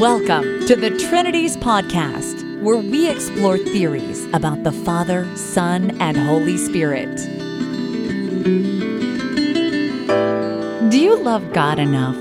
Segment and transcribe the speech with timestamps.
[0.00, 6.58] Welcome to the Trinities Podcast, where we explore theories about the Father, Son, and Holy
[6.58, 7.16] Spirit.
[10.90, 12.20] Do you love God enough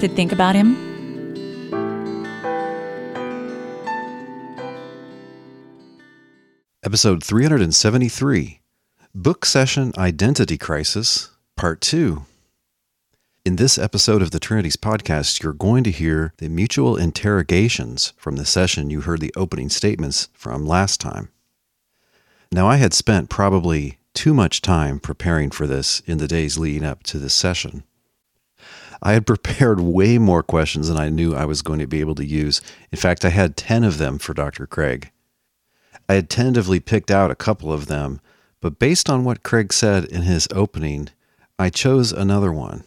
[0.00, 0.76] to think about Him?
[6.82, 8.60] Episode 373
[9.14, 12.26] Book Session Identity Crisis, Part 2.
[13.48, 18.36] In this episode of the Trinities podcast, you're going to hear the mutual interrogations from
[18.36, 21.30] the session you heard the opening statements from last time.
[22.52, 26.84] Now, I had spent probably too much time preparing for this in the days leading
[26.84, 27.84] up to this session.
[29.02, 32.16] I had prepared way more questions than I knew I was going to be able
[32.16, 32.60] to use.
[32.92, 34.66] In fact, I had 10 of them for Dr.
[34.66, 35.10] Craig.
[36.06, 38.20] I had tentatively picked out a couple of them,
[38.60, 41.08] but based on what Craig said in his opening,
[41.58, 42.84] I chose another one.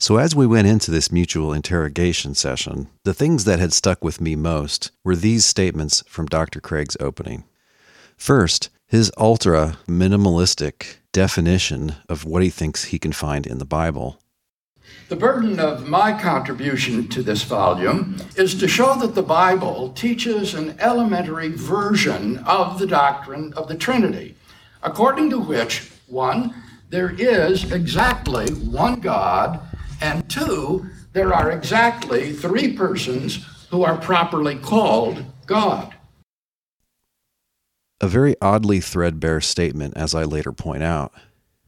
[0.00, 4.20] So, as we went into this mutual interrogation session, the things that had stuck with
[4.20, 6.60] me most were these statements from Dr.
[6.60, 7.44] Craig's opening.
[8.16, 14.18] First, his ultra minimalistic definition of what he thinks he can find in the Bible.
[15.08, 20.54] The burden of my contribution to this volume is to show that the Bible teaches
[20.54, 24.34] an elementary version of the doctrine of the Trinity,
[24.82, 26.54] according to which, one,
[26.90, 29.60] there is exactly one God
[30.04, 35.94] and two, there are exactly three persons who are properly called God.
[38.02, 41.10] A very oddly threadbare statement, as I later point out.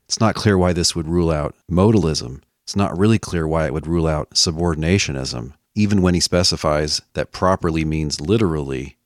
[0.04, 2.42] It's not clear why this would rule out modalism.
[2.64, 7.32] It's not really clear why it would rule out subordinationism, even when he specifies that
[7.32, 8.98] properly means literally.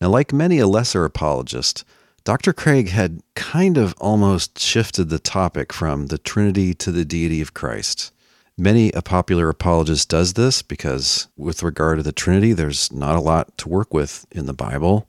[0.00, 1.84] Now, like many a lesser apologist,
[2.24, 2.52] Dr.
[2.52, 7.54] Craig had kind of almost shifted the topic from the Trinity to the deity of
[7.54, 8.12] Christ.
[8.58, 13.20] Many a popular apologist does this because, with regard to the Trinity, there's not a
[13.20, 15.08] lot to work with in the Bible.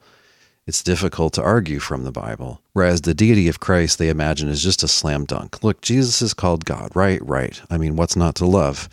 [0.65, 2.61] It's difficult to argue from the Bible.
[2.71, 5.63] Whereas the deity of Christ, they imagine, is just a slam dunk.
[5.65, 6.91] Look, Jesus is called God.
[6.95, 7.61] Right, right.
[7.69, 8.87] I mean, what's not to love?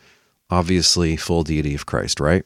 [0.50, 2.44] Obviously, full deity of Christ, right?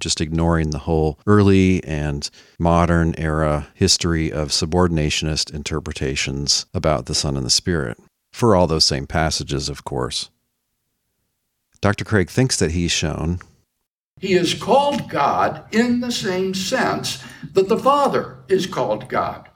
[0.00, 7.36] Just ignoring the whole early and modern era history of subordinationist interpretations about the Son
[7.36, 7.98] and the Spirit,
[8.32, 10.30] for all those same passages, of course.
[11.80, 12.04] Dr.
[12.04, 13.40] Craig thinks that he's shown.
[14.20, 17.22] He is called God in the same sense
[17.52, 19.48] that the Father is called God.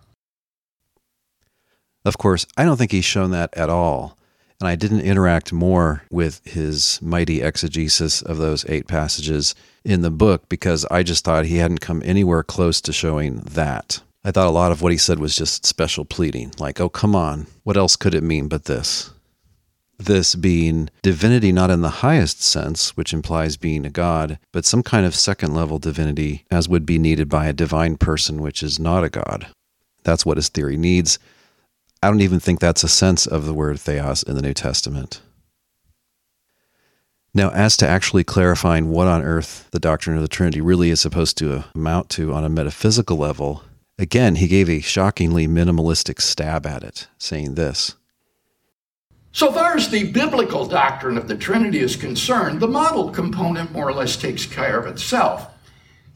[2.04, 4.15] Of course, I don't think he's shown that at all.
[4.60, 10.10] And I didn't interact more with his mighty exegesis of those eight passages in the
[10.10, 14.00] book because I just thought he hadn't come anywhere close to showing that.
[14.24, 17.14] I thought a lot of what he said was just special pleading, like, oh, come
[17.14, 19.10] on, what else could it mean but this?
[19.98, 24.82] This being divinity not in the highest sense, which implies being a god, but some
[24.82, 28.80] kind of second level divinity, as would be needed by a divine person, which is
[28.80, 29.46] not a god.
[30.02, 31.18] That's what his theory needs.
[32.06, 35.22] I don't even think that's a sense of the word theos in the New Testament.
[37.34, 41.00] Now, as to actually clarifying what on earth the doctrine of the Trinity really is
[41.00, 43.64] supposed to amount to on a metaphysical level,
[43.98, 47.96] again, he gave a shockingly minimalistic stab at it, saying this.
[49.32, 53.88] So far as the biblical doctrine of the Trinity is concerned, the model component more
[53.88, 55.48] or less takes care of itself.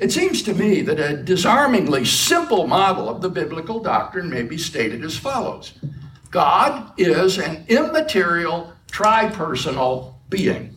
[0.01, 4.57] It seems to me that a disarmingly simple model of the biblical doctrine may be
[4.57, 5.75] stated as follows
[6.31, 10.75] God is an immaterial, tripersonal being.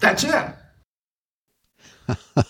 [0.00, 0.54] That's it.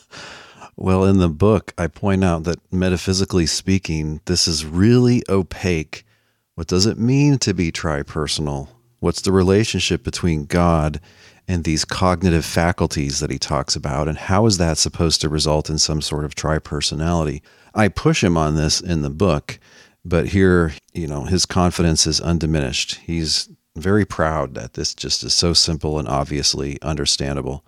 [0.77, 6.07] well, in the book, I point out that metaphysically speaking, this is really opaque.
[6.55, 8.69] What does it mean to be tripersonal?
[9.01, 11.01] What's the relationship between God
[11.47, 15.69] and these cognitive faculties that he talks about, and how is that supposed to result
[15.69, 17.43] in some sort of tripersonality?
[17.75, 19.59] I push him on this in the book,
[20.05, 22.97] but here, you know, his confidence is undiminished.
[22.97, 27.65] He's very proud that this just is so simple and obviously understandable.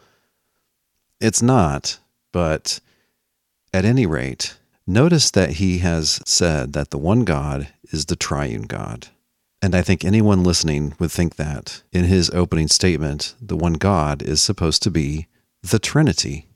[1.20, 1.99] It's not,
[2.32, 2.81] but
[3.72, 4.56] at any rate,
[4.87, 9.08] notice that he has said that the one God is the triune God.
[9.66, 14.22] And I think anyone listening would think that in his opening statement, the one God
[14.22, 15.26] is supposed to be
[15.60, 16.46] the Trinity.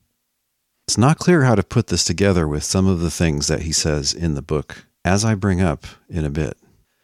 [0.87, 3.73] It's not clear how to put this together with some of the things that he
[3.73, 6.57] says in the book, as I bring up in a bit.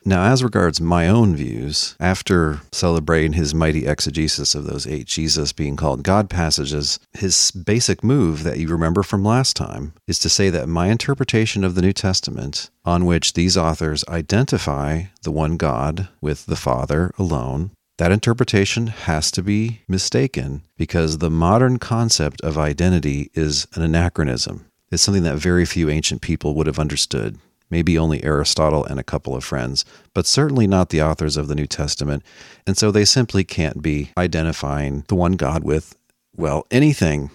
[0.08, 5.52] Now, as regards my own views, after celebrating his mighty exegesis of those eight Jesus
[5.52, 10.30] being called God passages, his basic move that you remember from last time is to
[10.30, 15.58] say that my interpretation of the New Testament, on which these authors identify the one
[15.58, 22.42] God with the Father alone, That interpretation has to be mistaken because the modern concept
[22.42, 24.66] of identity is an anachronism.
[24.92, 27.40] It's something that very few ancient people would have understood.
[27.70, 29.84] Maybe only Aristotle and a couple of friends,
[30.14, 32.24] but certainly not the authors of the New Testament.
[32.66, 35.96] And so they simply can't be identifying the one God with,
[36.36, 37.32] well, anything,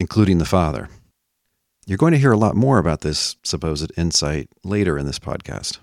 [0.00, 0.88] including the Father.
[1.86, 5.78] You're going to hear a lot more about this supposed insight later in this podcast.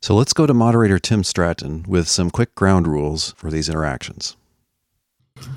[0.00, 4.36] So let's go to moderator Tim Stratton with some quick ground rules for these interactions.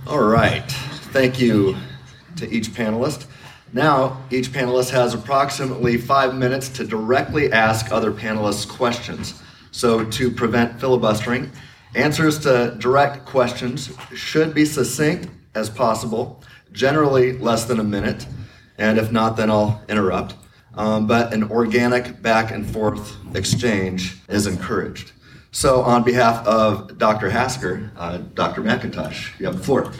[0.05, 0.69] All right.
[1.11, 1.77] Thank you
[2.37, 3.25] to each panelist.
[3.73, 9.41] Now, each panelist has approximately five minutes to directly ask other panelists questions.
[9.71, 11.51] So, to prevent filibustering,
[11.93, 16.41] answers to direct questions should be succinct as possible,
[16.71, 18.25] generally less than a minute,
[18.77, 20.35] and if not, then I'll interrupt.
[20.75, 25.11] Um, but an organic back and forth exchange is encouraged.
[25.51, 27.29] So, on behalf of Dr.
[27.29, 28.61] Hasker, uh, Dr.
[28.61, 29.91] McIntosh, you have the floor.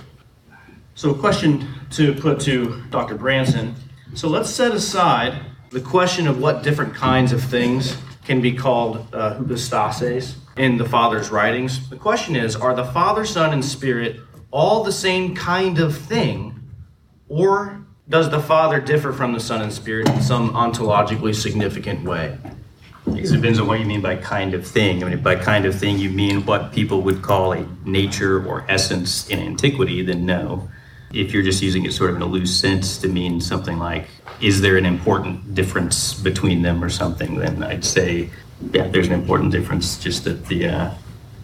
[0.97, 3.13] So, a question to put to Dr.
[3.13, 3.75] Branson.
[4.15, 5.39] So, let's set aside
[5.69, 7.95] the question of what different kinds of things
[8.25, 11.87] can be called uh, hypostases in the Father's writings.
[11.91, 16.59] The question is Are the Father, Son, and Spirit all the same kind of thing,
[17.29, 22.39] or does the Father differ from the Son and Spirit in some ontologically significant way?
[23.05, 25.03] It depends on what you mean by kind of thing.
[25.03, 28.65] I mean, by kind of thing, you mean what people would call a nature or
[28.67, 30.67] essence in antiquity, then no
[31.13, 34.07] if you're just using it sort of in a loose sense to mean something like,
[34.41, 38.29] is there an important difference between them or something, then I'd say,
[38.71, 40.93] yeah, there's an important difference, just that the, uh,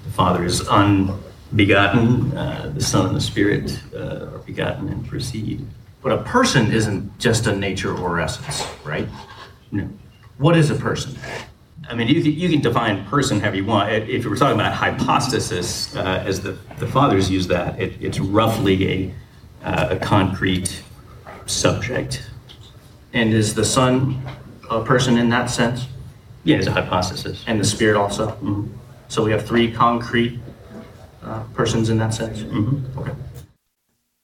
[0.03, 5.65] the Father is unbegotten, uh, the Son and the Spirit uh, are begotten and proceed.
[6.01, 9.07] But a person isn't just a nature or essence, right?
[9.71, 9.89] No.
[10.37, 11.17] What is a person?
[11.89, 13.91] I mean, you can, you can define person however you want.
[13.91, 18.87] If we're talking about hypostasis, uh, as the, the fathers use that, it, it's roughly
[18.87, 19.13] a
[19.63, 20.83] uh, a concrete
[21.45, 22.23] subject.
[23.13, 24.21] And is the Son
[24.69, 25.87] a person in that sense?
[26.43, 27.43] Yeah, it's a hypostasis.
[27.47, 28.27] And the Spirit also?
[28.27, 28.67] Mm-hmm.
[29.07, 30.39] So we have three concrete
[31.23, 32.39] uh, persons in that sense?
[32.39, 32.99] Mm-hmm.
[32.99, 33.11] Okay.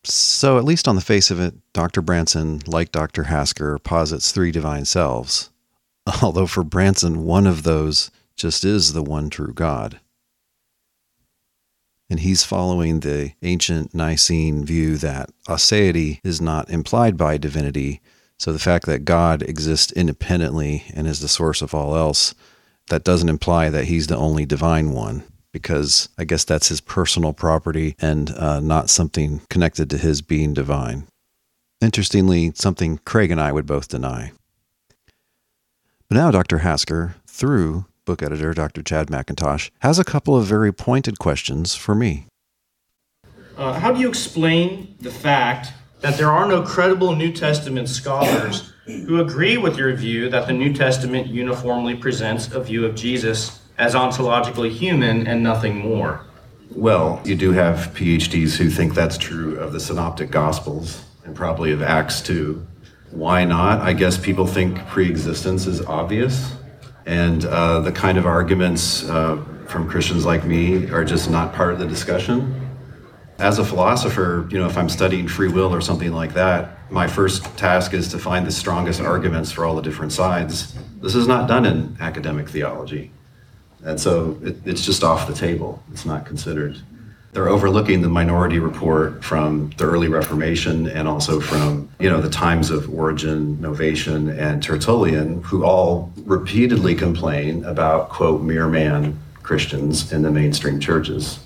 [0.03, 2.01] So, at least on the face of it, Dr.
[2.01, 3.23] Branson, like Dr.
[3.23, 5.49] Hasker, posits three divine selves.
[6.21, 9.99] Although for Branson, one of those just is the one true God.
[12.09, 18.01] And he's following the ancient Nicene view that aseity is not implied by divinity.
[18.37, 22.33] So the fact that God exists independently and is the source of all else,
[22.89, 25.23] that doesn't imply that he's the only divine one,
[25.53, 30.53] because I guess that's his personal property and uh, not something connected to his being
[30.53, 31.07] divine.
[31.81, 34.31] Interestingly, something Craig and I would both deny.
[36.09, 36.59] But now Dr.
[36.59, 38.81] Hasker, through book editor, Dr.
[38.81, 42.25] Chad McIntosh, has a couple of very pointed questions for me.
[43.55, 48.73] Uh, how do you explain the fact that there are no credible New Testament scholars
[48.87, 53.59] who agree with your view that the New Testament uniformly presents a view of Jesus
[53.77, 56.25] as ontologically human and nothing more?
[56.71, 61.71] Well, you do have PhDs who think that's true of the Synoptic Gospels and probably
[61.73, 62.65] of Acts too.
[63.11, 63.81] Why not?
[63.81, 66.55] I guess people think pre-existence is obvious
[67.09, 71.73] and uh, the kind of arguments uh, from Christians like me are just not part
[71.73, 72.69] of the discussion.
[73.39, 77.07] As a philosopher, you know, if I'm studying free will or something like that, my
[77.07, 80.75] first task is to find the strongest arguments for all the different sides.
[81.01, 83.09] This is not done in academic theology.
[83.83, 85.81] And so it, it's just off the table.
[85.91, 86.77] It's not considered.
[87.31, 92.29] They're overlooking the minority report from the early Reformation and also from, you know, the
[92.29, 100.11] times of Origen, Novatian, and Tertullian, who all repeatedly complain about, quote, mere man Christians
[100.11, 101.39] in the mainstream churches.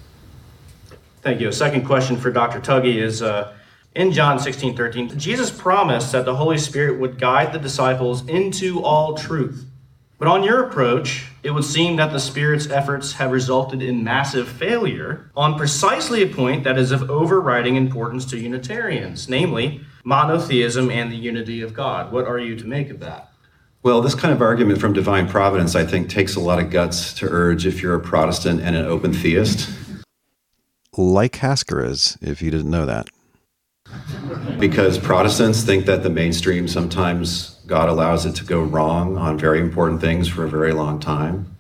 [1.21, 1.49] Thank you.
[1.49, 2.59] A second question for Dr.
[2.59, 3.53] Tuggy is uh,
[3.95, 8.83] in John 16, 13, Jesus promised that the Holy Spirit would guide the disciples into
[8.83, 9.65] all truth.
[10.23, 14.47] But on your approach, it would seem that the Spirit's efforts have resulted in massive
[14.47, 21.11] failure on precisely a point that is of overriding importance to Unitarians, namely monotheism and
[21.11, 22.13] the unity of God.
[22.13, 23.33] What are you to make of that?
[23.81, 27.13] Well, this kind of argument from divine providence, I think, takes a lot of guts
[27.15, 29.69] to urge if you're a Protestant and an open theist.
[30.95, 33.09] Like Hasker is, if you didn't know that.
[34.57, 39.59] Because Protestants think that the mainstream sometimes God allows it to go wrong on very
[39.59, 41.55] important things for a very long time.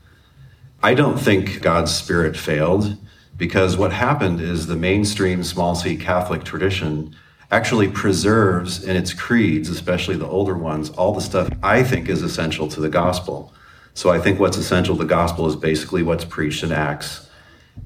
[0.81, 2.97] I don't think God's Spirit failed
[3.37, 7.15] because what happened is the mainstream small c Catholic tradition
[7.51, 12.21] actually preserves in its creeds, especially the older ones, all the stuff I think is
[12.21, 13.53] essential to the gospel.
[13.93, 17.29] So I think what's essential to the gospel is basically what's preached in Acts.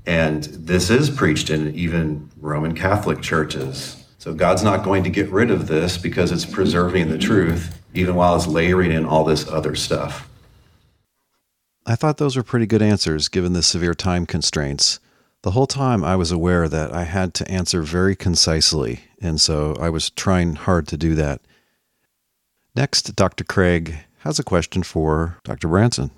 [0.05, 4.03] And this is preached in even Roman Catholic churches.
[4.19, 8.15] So God's not going to get rid of this because it's preserving the truth, even
[8.15, 10.29] while it's layering in all this other stuff.
[11.85, 14.99] I thought those were pretty good answers given the severe time constraints.
[15.43, 19.75] The whole time I was aware that I had to answer very concisely, and so
[19.79, 21.41] I was trying hard to do that.
[22.75, 23.43] Next, Dr.
[23.43, 25.69] Craig has a question for Dr.
[25.69, 26.11] Branson.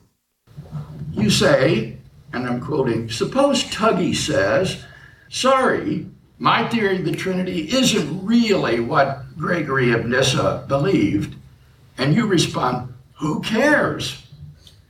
[1.12, 1.98] You say,
[2.34, 4.84] and I'm quoting, suppose Tuggy says,
[5.30, 6.08] sorry,
[6.40, 11.36] my theory of the Trinity isn't really what Gregory of Nyssa believed.
[12.00, 14.26] And you respond, who cares?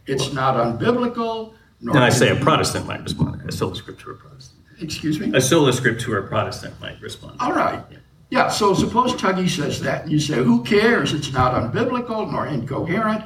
[0.05, 1.53] It's not unbiblical.
[1.81, 3.41] Nor and I say a Protestant might respond.
[3.47, 4.59] A sola scriptura Protestant.
[4.79, 5.35] Excuse me?
[5.35, 7.37] A sola scriptura Protestant might respond.
[7.39, 7.83] All right.
[7.91, 7.97] Yeah.
[8.29, 11.13] yeah, so suppose Tuggy says that, and you say, who cares?
[11.13, 13.23] It's not unbiblical nor incoherent.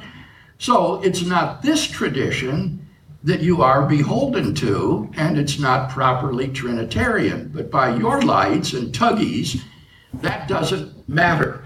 [0.58, 2.88] So it's not this tradition
[3.22, 7.50] that you are beholden to, and it's not properly Trinitarian.
[7.54, 9.62] But by your lights and Tuggy's,
[10.14, 11.63] that doesn't matter.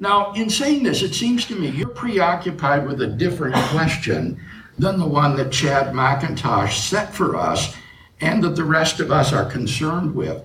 [0.00, 4.40] Now, in saying this, it seems to me you're preoccupied with a different question
[4.78, 7.76] than the one that Chad McIntosh set for us
[8.22, 10.42] and that the rest of us are concerned with.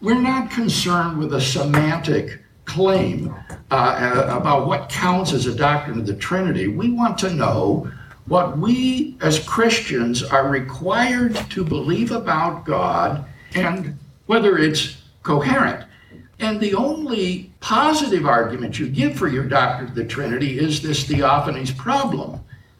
[0.00, 3.34] We're not concerned with a semantic claim
[3.70, 6.68] uh, about what counts as a doctrine of the Trinity.
[6.68, 7.90] We want to know
[8.26, 15.86] what we as Christians are required to believe about God and whether it's coherent.
[16.38, 21.04] And the only positive argument you give for your doctrine of the Trinity is this
[21.04, 22.38] theophanies problem.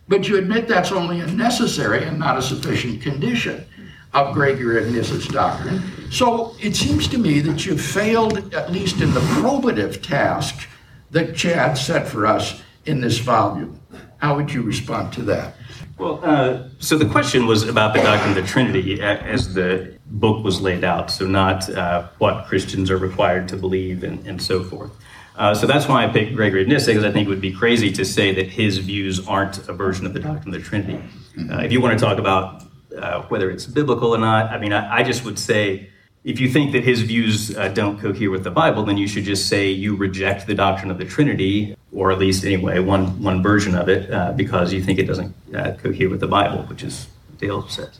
[0.09, 3.64] But you admit that's only a necessary and not a sufficient condition
[4.12, 5.83] of Nyssa's doctrine.
[6.11, 10.69] So it seems to me that you've failed, at least in the probative task
[11.12, 13.81] that Chad set for us in this volume.
[14.19, 15.55] How would you respond to that?
[15.97, 20.44] Well, uh, so the question was about the doctrine of the Trinity as the book
[20.44, 24.62] was laid out, so not uh, what Christians are required to believe and, and so
[24.62, 24.92] forth.
[25.37, 27.52] Uh, so that's why I picked Gregory of Nyssa, because I think it would be
[27.52, 31.02] crazy to say that his views aren't a version of the doctrine of the Trinity.
[31.50, 32.62] Uh, if you want to talk about
[32.97, 35.90] uh, whether it's biblical or not, I mean, I, I, just would say
[36.23, 39.25] if you think that his views uh, don't cohere with the Bible, then you should
[39.25, 43.42] just say you reject the doctrine of the Trinity, or at least anyway, one, one
[43.42, 46.85] version of it, uh, because you think it doesn't uh, cohere with the Bible, which
[46.85, 47.99] is what Dale says.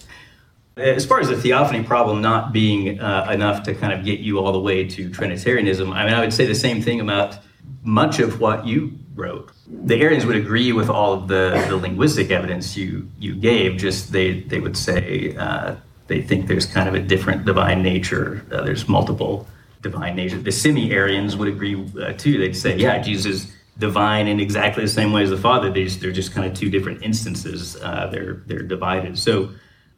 [0.77, 4.41] As far as the theophany problem not being uh, enough to kind of get you
[4.41, 7.39] all the way to Trinitarianism, I mean, I would say the same thing about
[7.85, 9.53] much of what you wrote.
[9.69, 14.11] The Arians would agree with all of the, the linguistic evidence you, you gave, just
[14.11, 15.77] they, they would say uh,
[16.09, 18.45] they think there's kind of a different divine nature.
[18.51, 19.47] Uh, there's multiple
[19.81, 20.39] divine nature.
[20.39, 22.39] The semi Arians would agree uh, too.
[22.39, 25.71] They'd say, yeah, Jesus is divine in exactly the same way as the Father.
[25.71, 27.77] They just, they're just kind of two different instances.
[27.77, 29.17] Uh, they're, they're divided.
[29.19, 29.51] So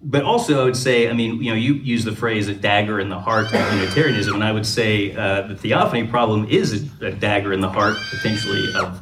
[0.03, 3.01] but also, I would say, I mean, you know, you use the phrase "a dagger
[3.01, 7.07] in the heart" of Unitarianism, and I would say uh, the theophany problem is a,
[7.07, 9.01] a, dagger in the heart, potentially, of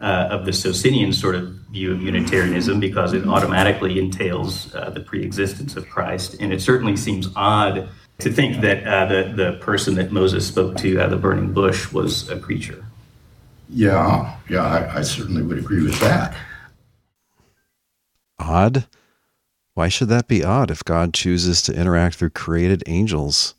[0.00, 5.00] uh, of the Socinian sort of view of Unitarianism, because it automatically entails uh, the
[5.00, 9.94] preexistence of Christ, and it certainly seems odd to think that uh, the the person
[9.94, 12.84] that Moses spoke to at the burning bush was a creature.
[13.68, 16.34] Yeah, yeah, I, I certainly would agree with that.
[18.40, 18.86] Odd.
[19.74, 23.54] Why should that be odd if God chooses to interact through created angels?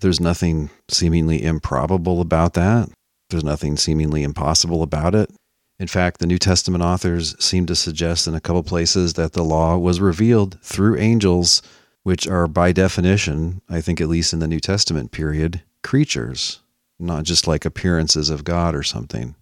[0.00, 2.88] There's nothing seemingly improbable about that.
[3.28, 5.30] There's nothing seemingly impossible about it.
[5.78, 9.44] In fact, the New Testament authors seem to suggest in a couple places that the
[9.44, 11.62] law was revealed through angels,
[12.02, 16.60] which are by definition, I think at least in the New Testament period, creatures,
[16.98, 19.34] not just like appearances of God or something.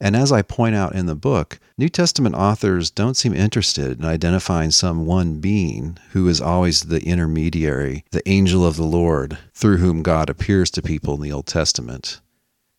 [0.00, 4.04] And as I point out in the book, New Testament authors don't seem interested in
[4.04, 9.78] identifying some one being who is always the intermediary, the angel of the Lord, through
[9.78, 12.20] whom God appears to people in the Old Testament.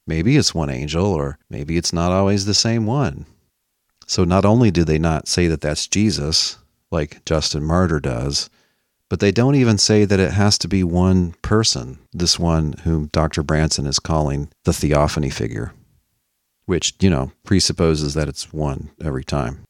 [0.08, 3.26] Maybe it's one angel, or maybe it's not always the same one.
[4.08, 6.58] So not only do they not say that that's Jesus,
[6.90, 8.50] like Justin Martyr does,
[9.10, 13.08] but they don't even say that it has to be one person, this one whom
[13.08, 13.44] Dr.
[13.44, 15.74] Branson is calling the theophany figure
[16.70, 19.64] which, you know, presupposes that it's one every time.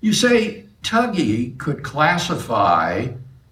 [0.00, 3.06] You say Tuggy could classify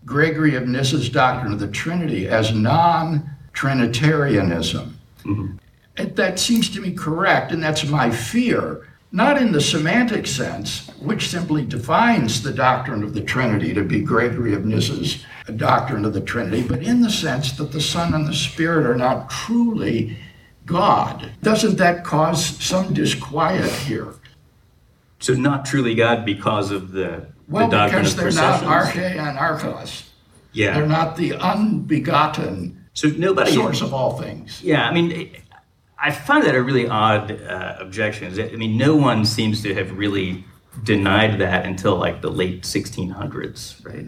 [0.04, 4.98] Gregory of Nyssa's doctrine of the Trinity as non Trinitarianism.
[5.24, 6.04] Mm-hmm.
[6.14, 8.84] That seems to me correct, and that's my fear.
[9.12, 14.00] Not in the semantic sense, which simply defines the doctrine of the Trinity to be
[14.00, 18.26] Gregory of Nyssa's doctrine of the Trinity, but in the sense that the Son and
[18.26, 20.16] the Spirit are not truly
[20.70, 21.30] God.
[21.42, 24.14] Doesn't that cause some disquiet here?
[25.18, 28.96] So, not truly God because of the Well, the doctrine because of they're not arche
[29.18, 30.10] and archos.
[30.52, 30.74] yeah.
[30.74, 33.52] They're not the unbegotten so nobody.
[33.52, 34.62] source of all things.
[34.62, 35.30] Yeah, I mean,
[35.98, 38.38] I find that a really odd uh, objection.
[38.40, 40.44] I mean, no one seems to have really
[40.84, 44.06] denied that until like the late 1600s, right?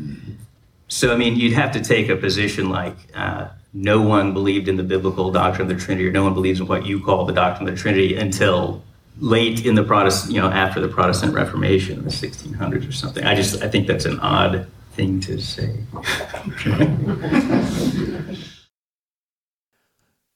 [0.88, 4.76] So, I mean, you'd have to take a position like uh, no one believed in
[4.76, 7.32] the biblical doctrine of the Trinity, or no one believes in what you call the
[7.32, 8.82] doctrine of the Trinity until
[9.18, 13.24] late in the Protestant, you know, after the Protestant Reformation in the 1600s or something.
[13.24, 15.80] I just, I think that's an odd thing to say.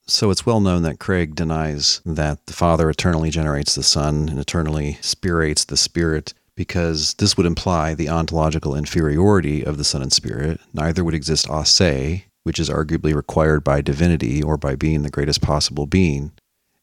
[0.09, 4.39] So it's well known that Craig denies that the Father eternally generates the Son and
[4.39, 10.13] eternally spirates the Spirit because this would imply the ontological inferiority of the Son and
[10.13, 10.61] Spirit.
[10.73, 15.11] Neither would exist a se, which is arguably required by divinity or by being the
[15.11, 16.31] greatest possible being.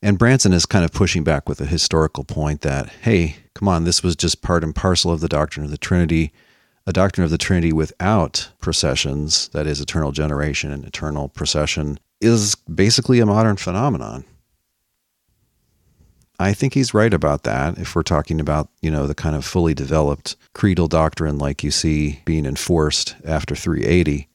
[0.01, 3.85] And Branson is kind of pushing back with a historical point that, hey, come on,
[3.85, 6.33] this was just part and parcel of the doctrine of the Trinity.
[6.85, 12.55] A doctrine of the Trinity without processions, that is, eternal generation and eternal procession, is
[12.55, 14.25] basically a modern phenomenon.
[16.39, 19.45] I think he's right about that if we're talking about, you know, the kind of
[19.45, 24.27] fully developed creedal doctrine like you see being enforced after 380.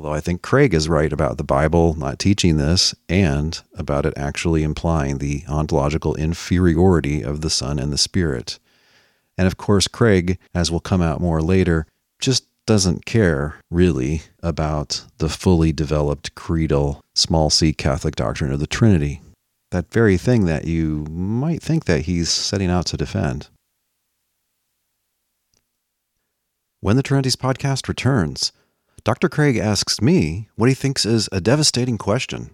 [0.00, 4.14] Although I think Craig is right about the Bible not teaching this and about it
[4.16, 8.58] actually implying the ontological inferiority of the Son and the Spirit.
[9.36, 11.86] And of course, Craig, as will come out more later,
[12.18, 18.66] just doesn't care really about the fully developed creedal small c Catholic doctrine of the
[18.66, 19.20] Trinity.
[19.70, 23.48] That very thing that you might think that he's setting out to defend.
[26.80, 28.52] When the Trinities podcast returns,
[29.02, 29.30] Dr.
[29.30, 32.50] Craig asks me what he thinks is a devastating question.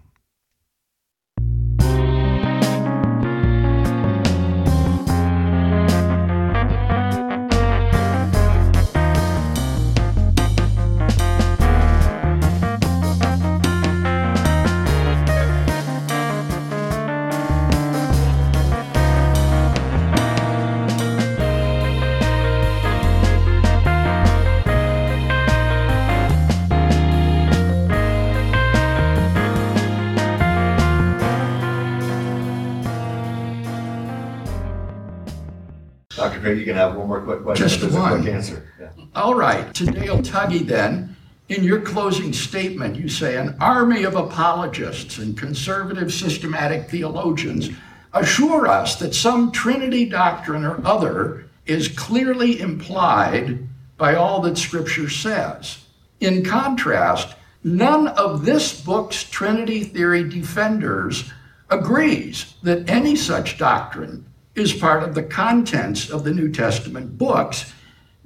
[36.47, 37.67] Craig, you can have one more quick question.
[37.67, 38.21] Just one.
[38.21, 38.65] quick answer.
[38.79, 38.89] Yeah.
[39.15, 41.15] All right, to Dale Tuggy then,
[41.49, 47.69] in your closing statement, you say an army of apologists and conservative systematic theologians
[48.13, 55.09] assure us that some Trinity doctrine or other is clearly implied by all that Scripture
[55.09, 55.83] says.
[56.21, 61.29] In contrast, none of this book's Trinity theory defenders
[61.69, 64.26] agrees that any such doctrine
[64.57, 67.73] is part of the contents of the New Testament books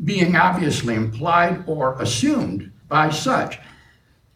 [0.03, 3.59] being obviously implied or assumed by such.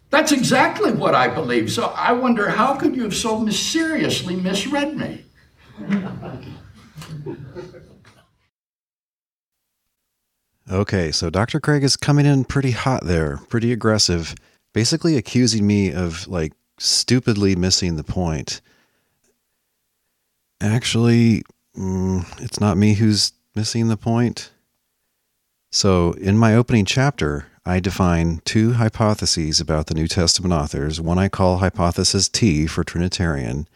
[0.10, 1.72] That's exactly what I believe.
[1.72, 5.26] So I wonder how could you have so mysteriously misread me?
[10.72, 11.60] Okay, so Dr.
[11.60, 14.36] Craig is coming in pretty hot there, pretty aggressive,
[14.74, 18.62] basically accusing me of like stupidly missing the point.
[20.62, 21.44] Actually,
[21.78, 24.52] mm, it's not me who's missing the point.
[25.72, 31.02] So, in my opening chapter, I define two hypotheses about the New Testament authors.
[31.02, 33.68] One I call hypothesis T for Trinitarian.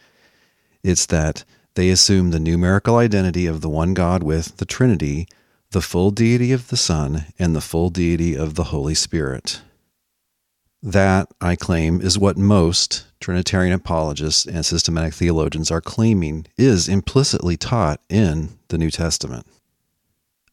[0.82, 5.28] It's that they assume the numerical identity of the one God with the Trinity,
[5.72, 9.60] the full deity of the Son, and the full deity of the Holy Spirit.
[10.82, 17.56] That, I claim, is what most Trinitarian apologists and systematic theologians are claiming is implicitly
[17.56, 19.46] taught in the New Testament.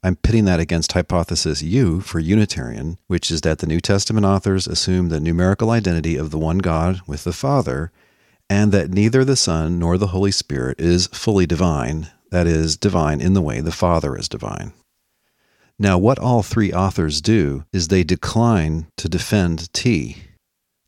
[0.04, 4.68] I'm pitting that against hypothesis U for Unitarian, which is that the New Testament authors
[4.68, 7.92] assume the numerical identity of the one God with the Father,
[8.50, 13.22] and that neither the Son nor the Holy Spirit is fully divine, that is, divine
[13.22, 14.74] in the way the Father is divine.
[15.80, 20.18] Now, what all three authors do is they decline to defend T.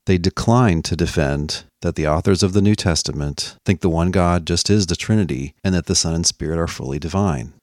[0.10, 4.48] They decline to defend that the authors of the New Testament think the one God
[4.48, 7.54] just is the Trinity and that the Son and Spirit are fully divine,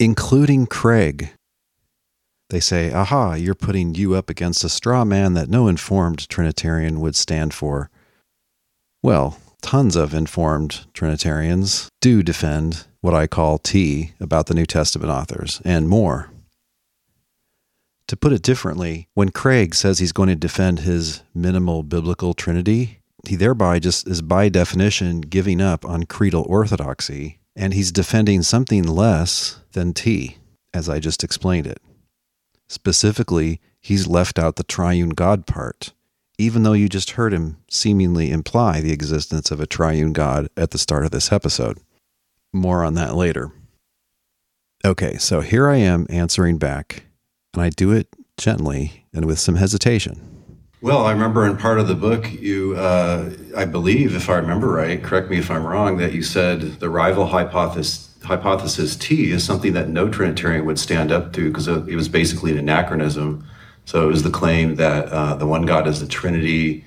[0.00, 1.28] including Craig.
[2.48, 7.02] They say, aha, you're putting you up against a straw man that no informed Trinitarian
[7.02, 7.90] would stand for.
[9.02, 15.10] Well, tons of informed Trinitarians do defend what I call T about the New Testament
[15.10, 16.30] authors and more.
[18.08, 23.00] To put it differently, when Craig says he's going to defend his minimal biblical trinity,
[23.28, 28.82] he thereby just is by definition giving up on creedal orthodoxy, and he's defending something
[28.82, 30.38] less than T,
[30.72, 31.82] as I just explained it.
[32.66, 35.92] Specifically, he's left out the triune God part,
[36.38, 40.70] even though you just heard him seemingly imply the existence of a triune God at
[40.70, 41.78] the start of this episode.
[42.54, 43.52] More on that later.
[44.82, 47.02] Okay, so here I am answering back,
[47.54, 50.38] and I do it gently and with some hesitation.
[50.80, 54.68] Well, I remember in part of the book, you, uh, I believe, if I remember
[54.68, 59.42] right, correct me if I'm wrong, that you said the rival hypothesis, hypothesis T is
[59.42, 63.44] something that no Trinitarian would stand up to because it was basically an anachronism.
[63.86, 66.84] So it was the claim that uh, the one God is the Trinity,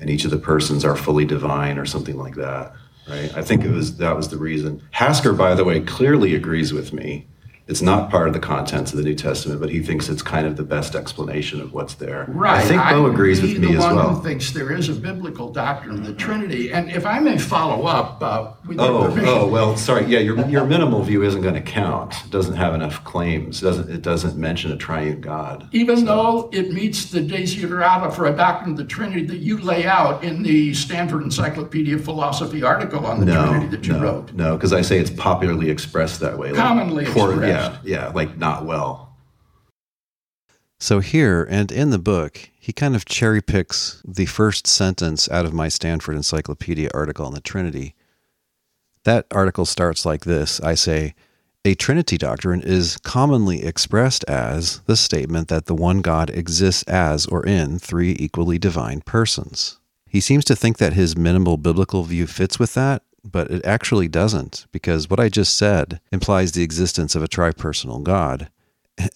[0.00, 2.74] and each of the persons are fully divine, or something like that.
[3.08, 3.34] Right?
[3.34, 4.82] I think it was that was the reason.
[4.90, 7.26] Hasker, by the way, clearly agrees with me
[7.70, 10.44] it's not part of the contents of the New Testament, but he thinks it's kind
[10.44, 12.26] of the best explanation of what's there.
[12.28, 12.58] Right.
[12.58, 14.16] I think Beau agrees with me as well.
[14.16, 17.86] Who thinks there is a biblical doctrine of the Trinity, and if I may follow
[17.86, 18.20] up.
[18.20, 20.06] Uh, oh, oh, well, sorry.
[20.06, 22.14] Yeah, your your minimal view isn't going to count.
[22.24, 23.62] It doesn't have enough claims.
[23.62, 25.68] It doesn't it doesn't mention a triune God?
[25.72, 26.04] Even so.
[26.04, 30.22] though it meets the desiderata for a doctrine of the Trinity that you lay out
[30.24, 34.32] in the Stanford Encyclopedia of Philosophy article on the no, Trinity that you no, wrote.
[34.32, 36.52] No, because I say it's popularly expressed that way.
[36.52, 37.40] Commonly like, expressed.
[37.42, 39.10] Yeah, yeah, yeah, like not well.
[40.82, 45.44] So, here and in the book, he kind of cherry picks the first sentence out
[45.44, 47.94] of my Stanford Encyclopedia article on the Trinity.
[49.04, 51.14] That article starts like this I say,
[51.64, 57.26] a Trinity doctrine is commonly expressed as the statement that the one God exists as
[57.26, 59.78] or in three equally divine persons.
[60.08, 64.08] He seems to think that his minimal biblical view fits with that, but it actually
[64.08, 68.48] doesn't, because what I just said implies the existence of a tripersonal God.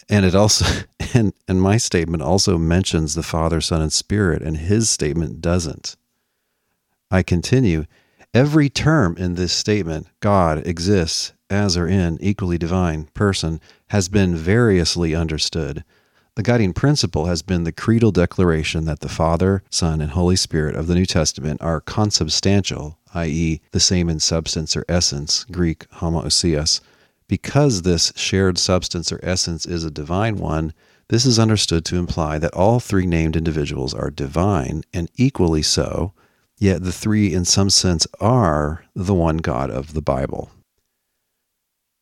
[0.08, 0.66] And it also
[1.14, 5.96] and, and my statement also mentions the Father, Son, and Spirit, and his statement doesn't.
[7.10, 7.86] I continue.
[8.34, 14.34] Every term in this statement, God exists as or in equally divine person, has been
[14.34, 15.84] variously understood.
[16.34, 20.74] The guiding principle has been the creedal declaration that the Father, Son, and Holy Spirit
[20.74, 26.80] of the New Testament are consubstantial, i.e., the same in substance or essence, Greek homoousios.
[27.28, 30.74] Because this shared substance or essence is a divine one,
[31.06, 36.14] this is understood to imply that all three named individuals are divine and equally so,
[36.58, 40.50] yet the three, in some sense, are the one God of the Bible.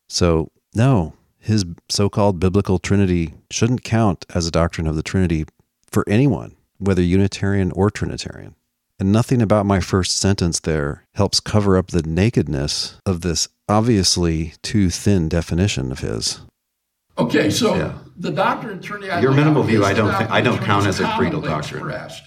[0.09, 5.45] So, no, his so called biblical Trinity shouldn't count as a doctrine of the Trinity
[5.91, 8.55] for anyone, whether Unitarian or Trinitarian.
[8.99, 14.53] And nothing about my first sentence there helps cover up the nakedness of this obviously
[14.61, 16.41] too thin definition of his.
[17.17, 17.97] Okay, so yeah.
[18.17, 19.21] the doctrine of Trinity.
[19.21, 21.81] Your minimal view, I don't think I don't count as a creedal doctrine.
[21.81, 22.23] Expressed.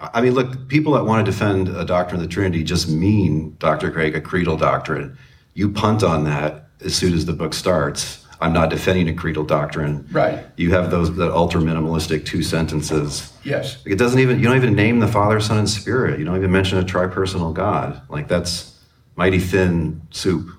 [0.00, 3.56] I mean, look, people that want to defend a doctrine of the Trinity just mean,
[3.58, 3.90] Dr.
[3.90, 5.16] Craig, a creedal doctrine.
[5.54, 8.24] You punt on that as soon as the book starts.
[8.40, 10.06] I'm not defending a creedal doctrine.
[10.12, 10.44] Right.
[10.56, 13.32] You have those the ultra minimalistic two sentences.
[13.42, 13.82] Yes.
[13.84, 16.18] It doesn't even you don't even name the Father, Son, and Spirit.
[16.18, 18.00] You don't even mention a tripersonal God.
[18.08, 18.78] Like that's
[19.16, 20.50] mighty thin soup.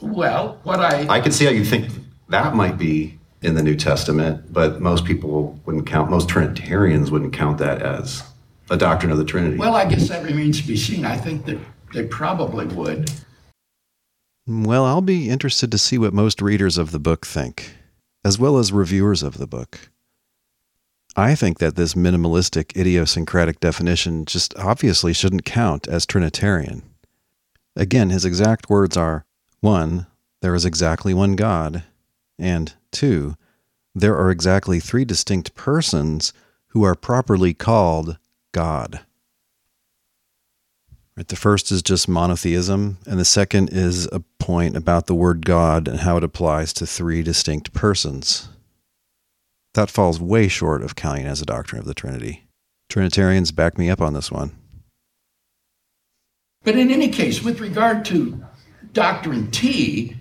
[0.00, 1.90] Well, what I I can see how you think
[2.28, 6.10] that might be in the New Testament, but most people wouldn't count.
[6.10, 8.24] Most Trinitarians wouldn't count that as
[8.70, 9.56] a doctrine of the Trinity.
[9.56, 11.04] Well, I guess that remains to be seen.
[11.04, 11.58] I think that
[11.92, 13.10] they probably would.
[14.46, 17.74] Well, I'll be interested to see what most readers of the book think,
[18.24, 19.90] as well as reviewers of the book.
[21.16, 26.82] I think that this minimalistic idiosyncratic definition just obviously shouldn't count as Trinitarian.
[27.74, 29.24] Again, his exact words are
[29.60, 30.06] 1.
[30.42, 31.84] There is exactly one God,
[32.38, 33.34] and 2.
[33.94, 36.32] There are exactly three distinct persons
[36.68, 38.18] who are properly called
[38.56, 39.00] God.
[41.14, 45.44] Right, the first is just monotheism, and the second is a point about the word
[45.44, 48.48] God and how it applies to three distinct persons.
[49.74, 52.46] That falls way short of counting as a doctrine of the Trinity.
[52.88, 54.56] Trinitarians back me up on this one.
[56.64, 58.42] But in any case, with regard to
[58.94, 60.16] Doctrine T,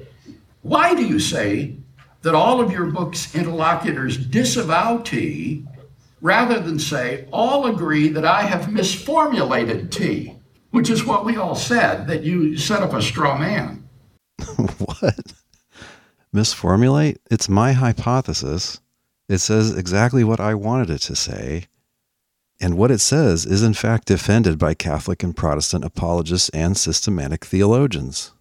[0.61, 1.77] why do you say
[2.23, 5.65] that all of your book's interlocutors disavow T
[6.25, 10.35] rather than say all agree that I have misformulated T?
[10.75, 13.87] which is what we all said that you set up a straw man.
[14.57, 15.33] what?
[16.33, 17.15] Misformulate?
[17.31, 18.81] It's my hypothesis.
[19.29, 21.67] It says exactly what I wanted it to say.
[22.59, 27.45] And what it says is, in fact, defended by Catholic and Protestant apologists and systematic
[27.45, 28.33] theologians.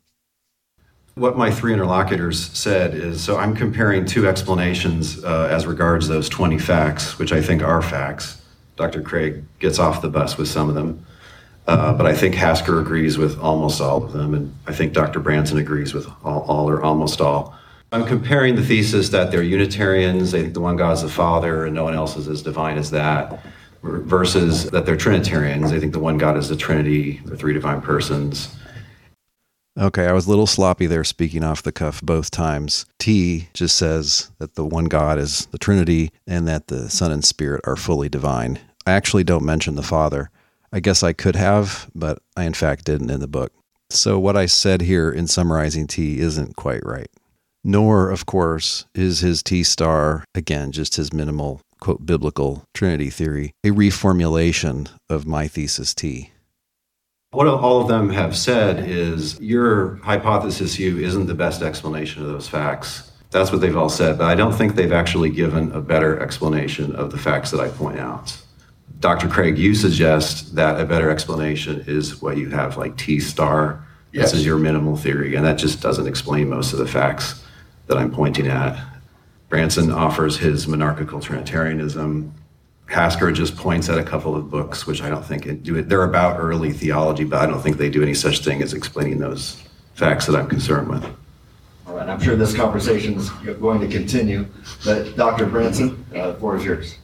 [1.17, 6.29] What my three interlocutors said is so I'm comparing two explanations uh, as regards those
[6.29, 8.43] 20 facts, which I think are facts.
[8.75, 9.01] Dr.
[9.01, 11.07] Craig gets off the bus with some of them.
[11.69, 15.21] Uh, but I think Hasker agrees with almost all of them, and I think Dr.
[15.21, 17.57] Branson agrees with all, all or almost all.
[17.93, 21.65] I'm comparing the thesis that they're Unitarians, they think the one God is the Father
[21.65, 23.41] and no one else is as divine as that,
[23.83, 27.81] versus that they're Trinitarians, they think the one God is the Trinity, the three divine
[27.81, 28.55] persons.
[29.77, 32.87] Okay, I was a little sloppy there speaking off the cuff both times.
[33.01, 37.25] T just says that the one God is the Trinity and that the Son and
[37.25, 38.61] Spirit are fully divine.
[38.87, 40.31] I actually don't mention the Father.
[40.73, 43.53] I guess I could have, but I in fact didn't in the book.
[43.91, 47.11] So what I said here in summarizing T isn't quite right.
[47.65, 53.53] Nor, of course, is his T star, again, just his minimal, quote, biblical Trinity theory,
[53.65, 56.31] a reformulation of my thesis T.
[57.35, 62.29] What all of them have said is your hypothesis U isn't the best explanation of
[62.29, 63.11] those facts.
[63.33, 66.95] That's what they've all said, but I don't think they've actually given a better explanation
[66.95, 68.41] of the facts that I point out.
[69.01, 69.27] Dr.
[69.27, 73.85] Craig, you suggest that a better explanation is what you have like T star.
[74.13, 74.31] Yes.
[74.31, 77.43] This is your minimal theory, and that just doesn't explain most of the facts
[77.89, 78.81] that I'm pointing at.
[79.49, 82.33] Branson offers his monarchical Trinitarianism.
[82.87, 85.89] Hasker just points at a couple of books, which I don't think do it.
[85.89, 89.19] They're about early theology, but I don't think they do any such thing as explaining
[89.19, 89.63] those
[89.95, 91.05] facts that I'm concerned with.
[91.87, 94.47] All right, I'm sure this conversation is going to continue,
[94.85, 95.47] but Dr.
[95.47, 96.99] Branson, uh, the floor is yours.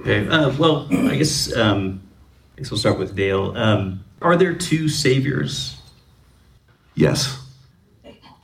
[0.00, 0.26] Okay.
[0.28, 2.02] Uh, well, I guess um,
[2.56, 3.56] I guess we'll start with Dale.
[3.56, 5.80] Um, are there two saviors?
[6.94, 7.43] Yes.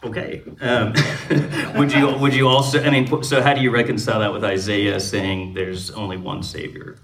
[0.02, 0.42] Okay.
[0.60, 0.94] Um,
[1.76, 2.82] would you would you also?
[2.82, 6.96] I mean, so how do you reconcile that with Isaiah saying there's only one savior?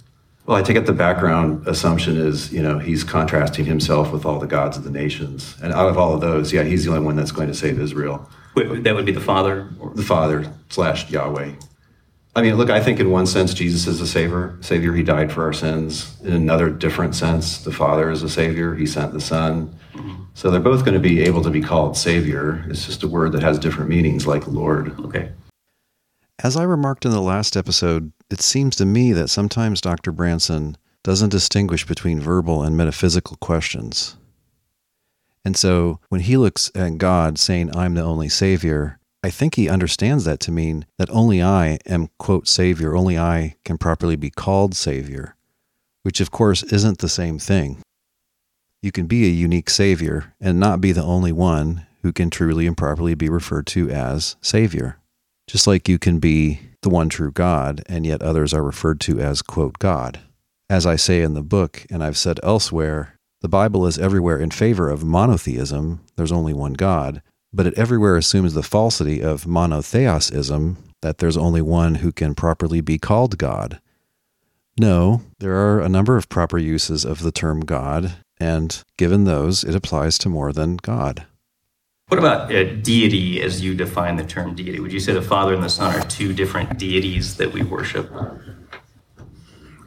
[0.47, 4.39] Well, I take it the background assumption is, you know, he's contrasting himself with all
[4.39, 5.57] the gods of the nations.
[5.61, 7.81] And out of all of those, yeah, he's the only one that's going to save
[7.81, 8.31] Israel.
[8.55, 9.69] Wait, that would be the Father?
[9.81, 9.91] Or?
[9.91, 11.53] The Father slash Yahweh.
[12.37, 14.59] I mean, look, I think in one sense, Jesus is a savior.
[14.61, 16.20] Savior, he died for our sins.
[16.22, 18.75] In another different sense, the Father is a savior.
[18.75, 19.75] He sent the Son.
[20.35, 22.62] So they're both going to be able to be called savior.
[22.68, 24.94] It's just a word that has different meanings, like Lord.
[25.01, 25.33] Okay.
[26.44, 30.12] As I remarked in the last episode, it seems to me that sometimes Dr.
[30.12, 34.18] Branson doesn't distinguish between verbal and metaphysical questions.
[35.42, 39.69] And so when he looks at God saying, I'm the only Savior, I think he
[39.69, 44.31] understands that to mean that only I am, quote, Savior, only I can properly be
[44.31, 45.35] called Savior,
[46.03, 47.83] which of course isn't the same thing.
[48.83, 52.67] You can be a unique Savior and not be the only one who can truly
[52.67, 54.99] and properly be referred to as Savior.
[55.49, 59.19] Just like you can be the one true God, and yet others are referred to
[59.19, 60.21] as, quote, God.
[60.71, 64.51] As I say in the book, and I've said elsewhere, the Bible is everywhere in
[64.51, 67.23] favor of monotheism, there's only one God,
[67.57, 72.83] but it everywhere assumes the falsity of monotheism, that there's only one who can properly
[72.83, 73.81] be called God.
[74.79, 79.64] No, there are a number of proper uses of the term God, and given those,
[79.64, 81.27] it applies to more than God.
[82.09, 84.79] What about uh, deity as you define the term deity?
[84.79, 88.12] Would you say the Father and the Son are two different deities that we worship?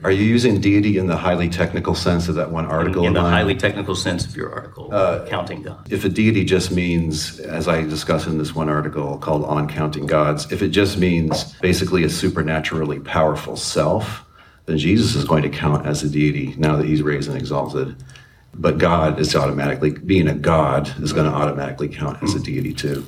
[0.02, 3.02] Are you using deity in the highly technical sense of that one article?
[3.02, 5.92] In, in the highly technical sense of your article, uh, counting God.
[5.92, 10.06] If a deity just means, as I discuss in this one article called On Counting
[10.06, 14.24] Gods, if it just means basically a supernaturally powerful self,
[14.68, 17.96] then Jesus is going to count as a deity now that he's raised and exalted.
[18.54, 22.74] But God is automatically, being a God is going to automatically count as a deity
[22.74, 23.06] too.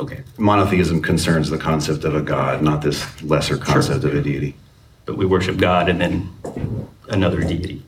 [0.00, 0.22] Okay.
[0.38, 4.10] Monotheism concerns the concept of a God, not this lesser concept Sure.
[4.10, 4.56] of a deity.
[5.04, 6.30] But we worship God and then
[7.08, 7.82] another deity.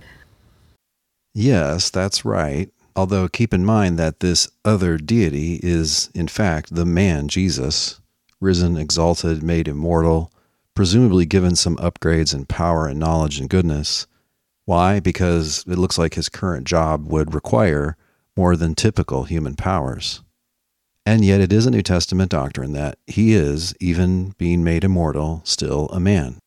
[1.34, 2.70] Yes, that's right.
[2.94, 8.00] Although keep in mind that this other deity is, in fact, the man Jesus,
[8.40, 10.32] risen, exalted, made immortal,
[10.74, 14.06] presumably given some upgrades in power and knowledge and goodness.
[14.64, 14.98] Why?
[14.98, 17.96] Because it looks like his current job would require
[18.36, 20.22] more than typical human powers.
[21.04, 25.40] And yet, it is a New Testament doctrine that he is, even being made immortal,
[25.44, 26.38] still a man.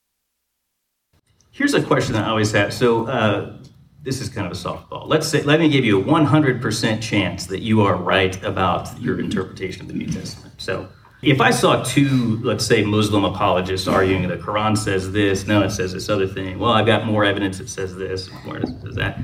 [1.60, 2.74] Here's a question that I always have.
[2.74, 3.58] So uh,
[4.02, 5.06] this is kind of a softball.
[5.08, 9.20] Let's say, let me give you a 100% chance that you are right about your
[9.20, 10.54] interpretation of the New Testament.
[10.58, 10.88] So
[11.22, 15.72] if I saw two, let's say, Muslim apologists arguing the Quran says this, no, it
[15.72, 16.60] says this other thing.
[16.60, 19.20] Well, I've got more evidence that says this, more evidence says that.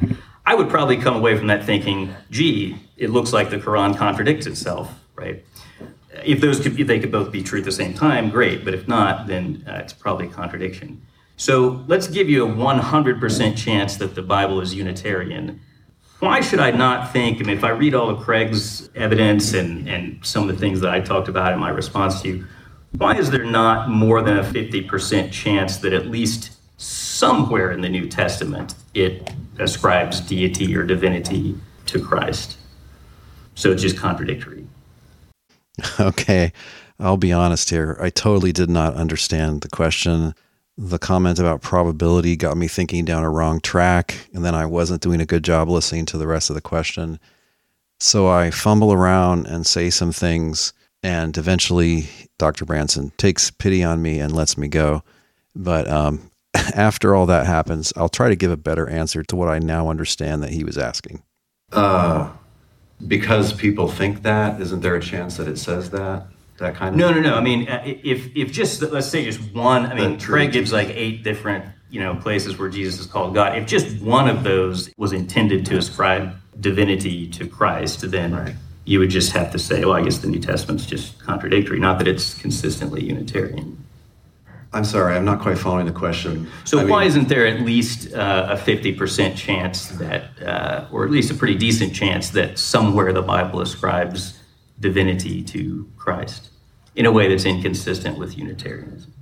[0.45, 4.45] I would probably come away from that thinking, gee, it looks like the Quran contradicts
[4.45, 5.45] itself, right?
[6.26, 8.65] If those could, if they could both be true at the same time, great.
[8.65, 11.02] But if not, then uh, it's probably a contradiction.
[11.38, 15.60] So let's give you a 100% chance that the Bible is Unitarian.
[16.19, 19.88] Why should I not think, I mean, if I read all of Craig's evidence and,
[19.88, 22.45] and some of the things that I talked about in my response to you,
[22.98, 27.89] why is there not more than a 50% chance that at least somewhere in the
[27.89, 31.56] New Testament it ascribes deity or divinity
[31.88, 32.58] to Christ?
[33.56, 34.67] So it's just contradictory.
[36.00, 36.54] Okay.
[37.00, 37.98] I'll be honest here.
[38.00, 40.34] I totally did not understand the question.
[40.77, 45.01] The comment about probability got me thinking down a wrong track, and then I wasn't
[45.01, 47.19] doing a good job listening to the rest of the question.
[47.99, 52.07] So I fumble around and say some things, and eventually
[52.38, 52.65] Dr.
[52.65, 55.03] Branson takes pity on me and lets me go.
[55.55, 56.29] But um,
[56.75, 59.89] after all that happens, I'll try to give a better answer to what I now
[59.89, 61.23] understand that he was asking.
[61.71, 62.31] Uh,
[63.07, 66.27] because people think that, isn't there a chance that it says that?
[66.58, 67.36] That kind of No, no, no.
[67.36, 69.86] I mean, uh, if if just let's say just one.
[69.88, 73.58] I mean, Craig gives like eight different you know places where Jesus is called God.
[73.58, 78.56] If just one of those was intended to ascribe divinity to Christ, then Right.
[78.86, 81.80] you would just have to say, well, I guess the New Testament's just contradictory.
[81.80, 83.78] Not that it's consistently Unitarian.
[84.72, 86.50] I'm sorry, I'm not quite following the question.
[86.65, 90.86] So I why mean- isn't there at least uh, a fifty percent chance that, uh,
[90.91, 94.39] or at least a pretty decent chance that somewhere the Bible ascribes
[94.79, 96.49] divinity to Christ
[96.95, 99.13] in a way that's inconsistent with Unitarianism?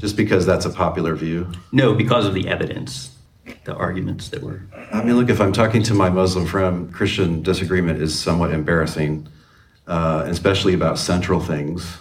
[0.00, 1.50] just because that's a popular view?
[1.72, 3.16] No, because of the evidence,
[3.64, 4.62] the arguments that were.
[4.92, 9.28] I mean, look, if I'm talking to my Muslim friend, Christian disagreement is somewhat embarrassing,
[9.86, 11.98] uh, especially about central things.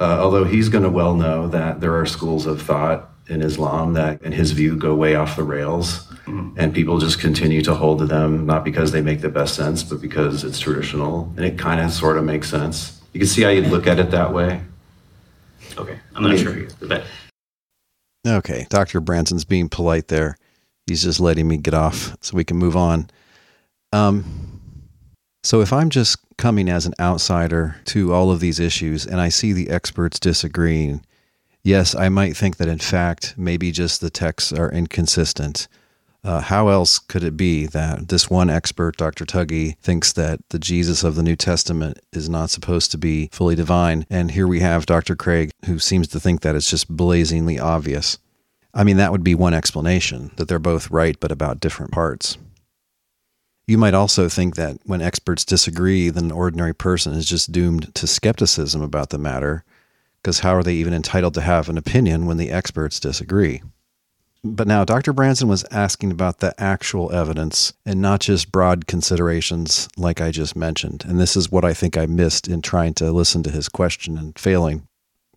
[0.00, 3.92] Uh, although he's going to well know that there are schools of thought in Islam
[3.92, 6.07] that, in his view, go way off the rails,
[6.56, 9.82] and people just continue to hold to them, not because they make the best sense,
[9.82, 13.00] but because it's traditional, and it kind of sort of makes sense.
[13.12, 14.60] You can see how you'd look at it that way.
[15.76, 17.04] Okay, I'm not sure, but
[18.26, 19.00] Okay, Dr.
[19.00, 20.36] Branson's being polite there.
[20.86, 23.08] He's just letting me get off so we can move on.
[23.92, 24.60] Um,
[25.42, 29.28] so if I'm just coming as an outsider to all of these issues and I
[29.28, 31.04] see the experts disagreeing,
[31.62, 35.68] yes, I might think that in fact, maybe just the texts are inconsistent.
[36.24, 39.24] Uh, how else could it be that this one expert, Dr.
[39.24, 43.54] Tuggy, thinks that the Jesus of the New Testament is not supposed to be fully
[43.54, 44.04] divine?
[44.10, 45.14] And here we have Dr.
[45.14, 48.18] Craig, who seems to think that it's just blazingly obvious.
[48.74, 52.36] I mean, that would be one explanation, that they're both right, but about different parts.
[53.66, 57.94] You might also think that when experts disagree, then an ordinary person is just doomed
[57.94, 59.64] to skepticism about the matter,
[60.20, 63.62] because how are they even entitled to have an opinion when the experts disagree?
[64.44, 65.12] But now, Dr.
[65.12, 70.54] Branson was asking about the actual evidence and not just broad considerations like I just
[70.54, 71.04] mentioned.
[71.06, 74.16] And this is what I think I missed in trying to listen to his question
[74.16, 74.86] and failing.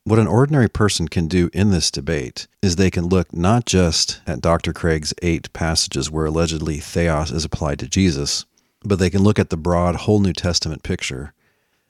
[0.04, 4.22] What an ordinary person can do in this debate is they can look not just
[4.28, 4.74] at Dr.
[4.74, 8.46] Craig's eight passages where allegedly theos is applied to Jesus,
[8.84, 11.34] but they can look at the broad whole New Testament picture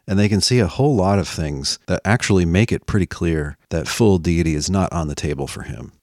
[0.08, 3.58] and they can see a whole lot of things that actually make it pretty clear
[3.70, 5.94] that full deity is not on the table for him.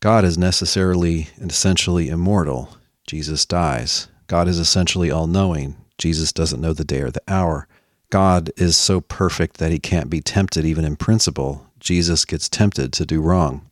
[0.00, 2.76] God is necessarily and essentially immortal.
[3.06, 4.08] Jesus dies.
[4.28, 5.76] God is essentially all knowing.
[5.98, 7.68] Jesus doesn't know the day or the hour.
[8.08, 11.66] God is so perfect that he can't be tempted even in principle.
[11.78, 13.70] Jesus gets tempted to do wrong.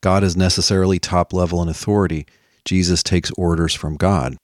[0.00, 2.26] God is necessarily top level in authority.
[2.64, 4.36] Jesus takes orders from God.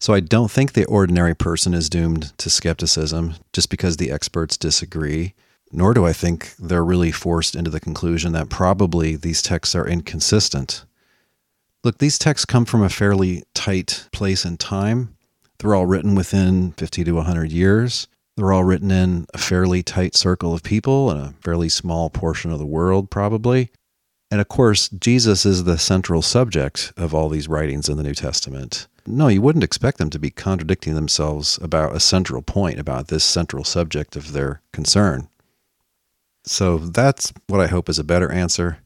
[0.00, 4.56] So I don't think the ordinary person is doomed to skepticism just because the experts
[4.56, 5.34] disagree
[5.72, 9.88] nor do I think they're really forced into the conclusion that probably these texts are
[9.88, 10.84] inconsistent.
[11.82, 15.16] Look, these texts come from a fairly tight place and time.
[15.58, 18.06] They're all written within 50 to 100 years.
[18.36, 22.50] They're all written in a fairly tight circle of people in a fairly small portion
[22.50, 23.70] of the world, probably.
[24.30, 28.14] And of course, Jesus is the central subject of all these writings in the New
[28.14, 28.86] Testament.
[29.06, 33.24] No, you wouldn't expect them to be contradicting themselves about a central point, about this
[33.24, 35.28] central subject of their concern.
[36.44, 38.78] So that's what I hope is a better answer.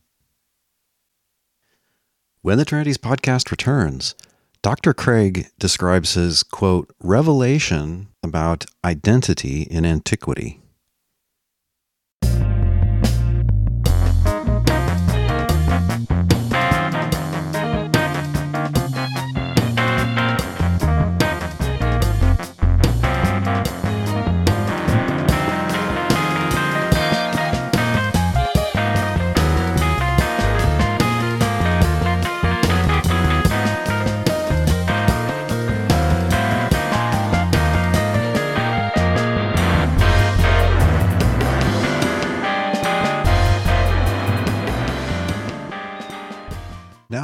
[2.42, 4.14] When the Trinities podcast returns,
[4.62, 4.94] Dr.
[4.94, 10.60] Craig describes his quote, revelation about identity in antiquity.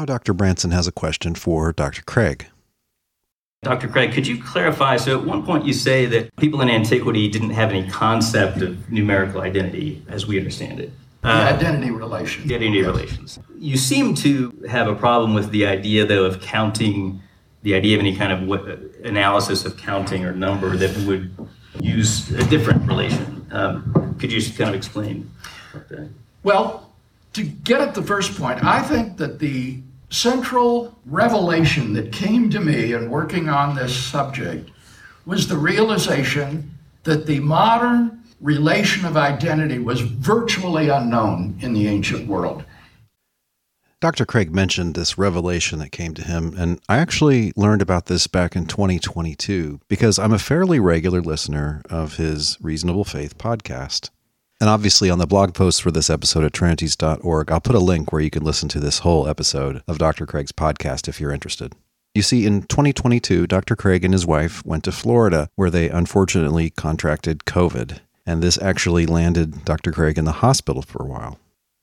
[0.03, 0.32] Now, Dr.
[0.32, 2.03] Branson has a question for Dr.
[2.03, 2.48] Craig.
[3.62, 3.86] Dr.
[3.86, 4.96] Craig, could you clarify?
[4.96, 8.90] So, at one point, you say that people in antiquity didn't have any concept of
[8.90, 10.90] numerical identity as we understand it.
[11.20, 12.48] The identity relation.
[12.48, 13.38] The identity relations.
[13.57, 17.22] You seem to have a problem with the idea, though, of counting,
[17.62, 21.32] the idea of any kind of w- analysis of counting or number that would
[21.78, 23.46] use a different relation.
[23.53, 25.30] Um, Could you just kind of explain
[25.90, 26.09] that?
[26.42, 26.92] Well,
[27.34, 29.78] to get at the first point, I think that the
[30.13, 34.71] central revelation that came to me in working on this subject
[35.25, 36.71] was the realization
[37.05, 42.65] that the modern relation of identity was virtually unknown in the ancient world.
[44.01, 44.27] Dr.
[44.27, 48.57] Craig mentioned this revelation that came to him, and I actually learned about this back
[48.57, 54.11] in 2022 because I'm a fairly regular listener of his Reasonable Faith podcast.
[54.63, 58.13] And obviously, on the blog post for this episode at trinities.org, I'll put a link
[58.13, 60.25] where you can listen to this whole episode of Dr.
[60.25, 61.73] Craig's podcast if you're interested.
[62.15, 63.75] You see, in 2022, Dr.
[63.75, 67.99] Craig and his wife went to Florida, where they unfortunately contracted COVID.
[68.25, 69.91] And this actually landed Dr.
[69.91, 71.41] Craig in the hospital for a while.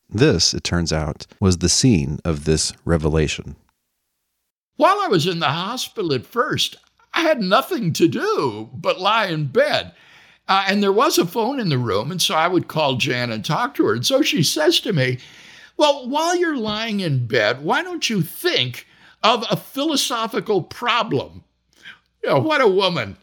[0.10, 3.58] This, it turns out, was the scene of this revelation.
[4.78, 6.78] While I was in the hospital at first,
[7.14, 9.92] I had nothing to do but lie in bed.
[10.50, 13.32] Uh, and there was a phone in the room, and so I would call Jan
[13.32, 13.93] and talk to her.
[13.93, 15.20] And so she says to me,
[15.78, 18.88] Well, while you're lying in bed, why don't you think
[19.22, 21.43] of a philosophical problem?
[22.24, 23.16] You know, what a woman.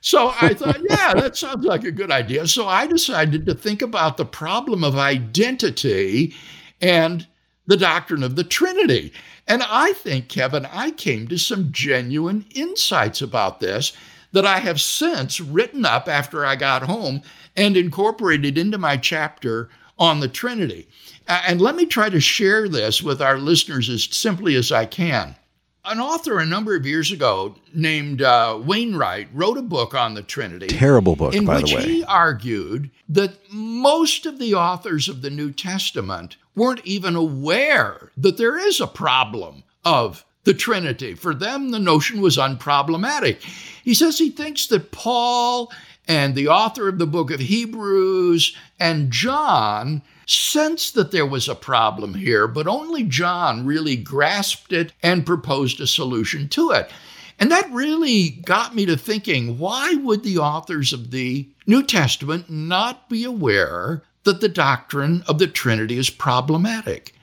[0.00, 2.48] So I thought, yeah, that sounds like a good idea.
[2.48, 6.34] So I decided to think about the problem of identity
[6.80, 7.24] and
[7.68, 9.12] the doctrine of the Trinity.
[9.46, 13.92] And I think, Kevin, I came to some genuine insights about this
[14.32, 17.22] that I have since written up after I got home
[17.56, 19.68] and incorporated into my chapter
[19.98, 20.88] on the Trinity.
[21.28, 25.36] And let me try to share this with our listeners as simply as I can.
[25.84, 30.22] An author a number of years ago named uh, Wainwright wrote a book on the
[30.22, 30.68] Trinity.
[30.68, 31.82] Terrible book, in by which the way.
[31.82, 38.36] he argued that most of the authors of the New Testament weren't even aware that
[38.36, 41.14] there is a problem of the Trinity.
[41.14, 43.40] For them, the notion was unproblematic.
[43.84, 45.72] He says he thinks that Paul
[46.08, 51.54] and the author of the book of Hebrews and John sensed that there was a
[51.54, 56.90] problem here, but only John really grasped it and proposed a solution to it.
[57.38, 62.50] And that really got me to thinking why would the authors of the New Testament
[62.50, 67.14] not be aware that the doctrine of the Trinity is problematic?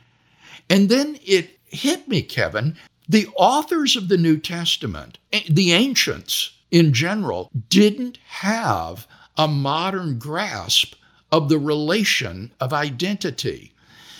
[0.70, 2.76] And then it hit me, Kevin.
[3.10, 5.18] The authors of the New Testament,
[5.49, 10.93] the ancients in general, didn't have a modern grasp
[11.32, 13.74] of the relation of identity.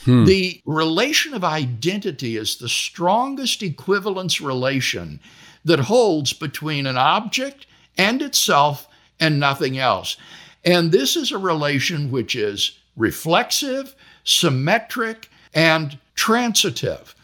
[0.06, 0.26] Hmm.
[0.26, 5.20] The relation of identity is the strongest equivalence relation
[5.66, 7.68] that holds between an object
[7.98, 8.88] and itself
[9.20, 10.18] and nothing else.
[10.66, 17.16] And this is a relation which is reflexive, symmetric, and transitive.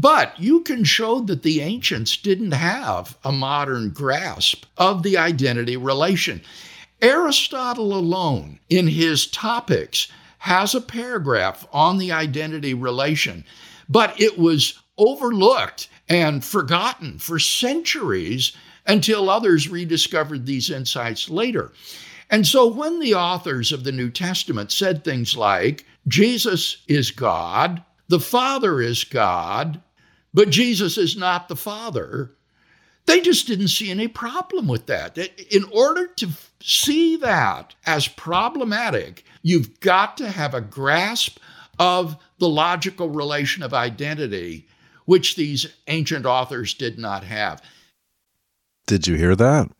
[0.00, 5.76] But you can show that the ancients didn't have a modern grasp of the identity
[5.76, 6.40] relation.
[7.02, 10.06] Aristotle alone, in his Topics,
[10.38, 13.44] has a paragraph on the identity relation,
[13.88, 18.52] but it was overlooked and forgotten for centuries
[18.86, 21.72] until others rediscovered these insights later.
[22.30, 27.82] And so when the authors of the New Testament said things like, Jesus is God,
[28.06, 29.82] the Father is God,
[30.32, 32.32] but Jesus is not the Father,
[33.06, 35.16] they just didn't see any problem with that.
[35.16, 36.28] In order to
[36.60, 41.38] see that as problematic, you've got to have a grasp
[41.78, 44.66] of the logical relation of identity,
[45.06, 47.62] which these ancient authors did not have.
[48.86, 49.70] Did you hear that?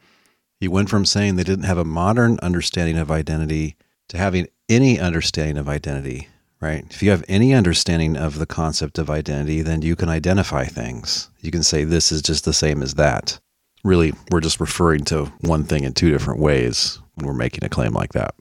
[0.61, 3.77] He went from saying they didn't have a modern understanding of identity
[4.09, 6.29] to having any understanding of identity
[6.61, 6.85] right?
[6.91, 11.31] If you have any understanding of the concept of identity, then you can identify things.
[11.41, 13.39] You can say this is just the same as that.
[13.85, 17.69] Really, we're just referring to one thing in two different ways when we're making a
[17.69, 18.35] claim like that.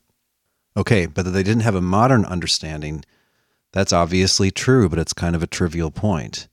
[0.75, 3.03] Okay, but that they didn't have a modern understanding,
[3.71, 6.47] that's obviously true, but it's kind of a trivial point.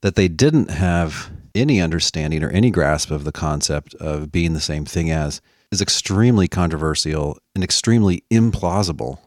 [0.00, 4.60] That they didn't have any understanding or any grasp of the concept of being the
[4.60, 5.40] same thing as
[5.70, 9.18] is extremely controversial and extremely implausible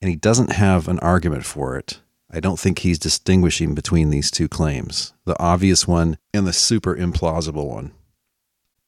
[0.00, 2.00] and he doesn't have an argument for it.
[2.32, 6.94] I don't think he's distinguishing between these two claims, the obvious one and the super
[6.94, 7.92] implausible one.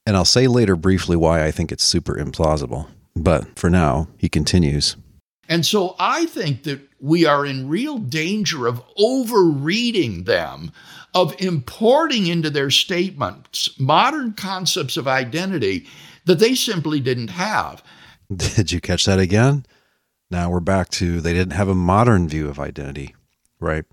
[0.06, 2.88] And I'll say later briefly why I think it's super implausible.
[3.14, 4.96] But for now, he continues.
[5.48, 10.72] And so I think that we are in real danger of overreading them,
[11.14, 15.86] of importing into their statements modern concepts of identity
[16.24, 17.82] that they simply didn't have.
[18.34, 19.66] Did you catch that again?
[20.32, 23.14] Now we're back to they didn't have a modern view of identity,
[23.60, 23.84] right?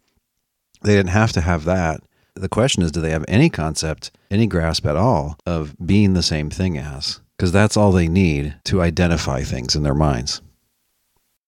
[0.82, 2.02] They didn't have to have that.
[2.34, 6.24] The question is do they have any concept, any grasp at all of being the
[6.24, 7.20] same thing as?
[7.36, 10.42] Because that's all they need to identify things in their minds.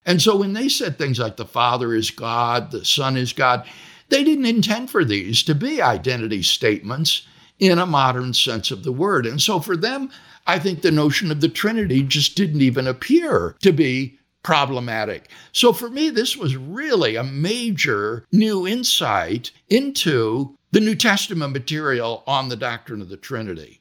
[0.04, 3.66] And so when they said things like the Father is God, the Son is God,
[4.10, 7.26] they didn't intend for these to be identity statements
[7.58, 9.24] in a modern sense of the word.
[9.24, 10.10] And so for them,
[10.46, 15.28] I think the notion of the Trinity just didn't even appear to be problematic.
[15.52, 22.22] So for me, this was really a major new insight into the New Testament material
[22.26, 23.80] on the doctrine of the Trinity.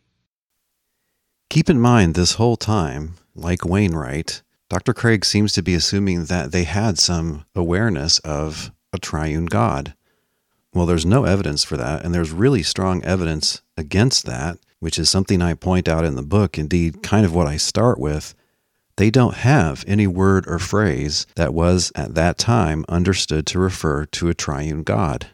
[1.50, 4.94] Keep in mind, this whole time, like Wainwright, Dr.
[4.94, 9.96] Craig seems to be assuming that they had some awareness of a triune God.
[10.74, 15.10] Well, there's no evidence for that, and there's really strong evidence against that, which is
[15.10, 18.34] something I point out in the book, indeed, kind of what I start with.
[19.02, 24.06] They don't have any word or phrase that was at that time understood to refer
[24.06, 25.26] to a triune God.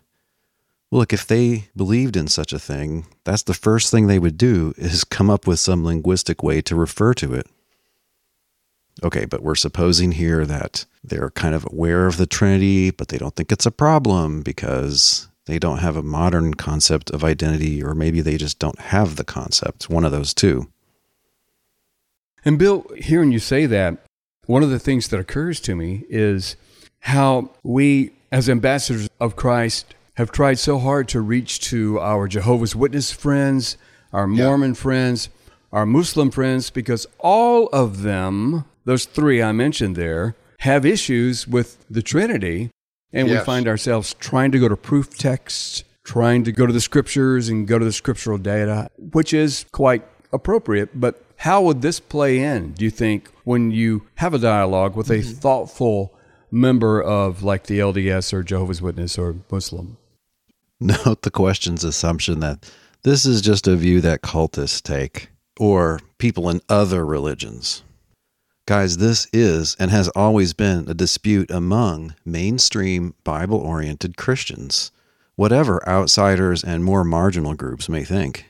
[0.89, 4.73] Look, if they believed in such a thing, that's the first thing they would do
[4.77, 7.45] is come up with some linguistic way to refer to it.
[9.03, 13.17] Okay, but we're supposing here that they're kind of aware of the Trinity, but they
[13.17, 17.93] don't think it's a problem because they don't have a modern concept of identity, or
[17.93, 19.89] maybe they just don't have the concept.
[19.89, 20.69] One of those two.
[22.47, 23.97] And Bill, hearing you say that,
[24.45, 26.55] one of the things that occurs to me is
[27.01, 32.73] how we, as ambassadors of Christ, have tried so hard to reach to our Jehovah's
[32.73, 33.75] Witness friends,
[34.13, 34.75] our Mormon yeah.
[34.75, 35.27] friends,
[35.73, 41.83] our Muslim friends, because all of them those three I mentioned there have issues with
[41.89, 42.71] the Trinity,
[43.11, 43.41] and yes.
[43.41, 47.49] we find ourselves trying to go to proof texts, trying to go to the scriptures
[47.49, 50.97] and go to the scriptural data, which is quite appropriate.
[50.97, 55.09] But how would this play in, do you think, when you have a dialogue with
[55.09, 55.33] a mm-hmm.
[55.33, 56.13] thoughtful
[56.51, 59.97] member of like the LDS or Jehovah's Witness or Muslim?
[60.79, 62.69] Note the question's assumption that
[63.03, 65.29] this is just a view that cultists take
[65.59, 67.83] or people in other religions.
[68.65, 74.91] Guys, this is and has always been a dispute among mainstream Bible oriented Christians,
[75.35, 78.45] whatever outsiders and more marginal groups may think.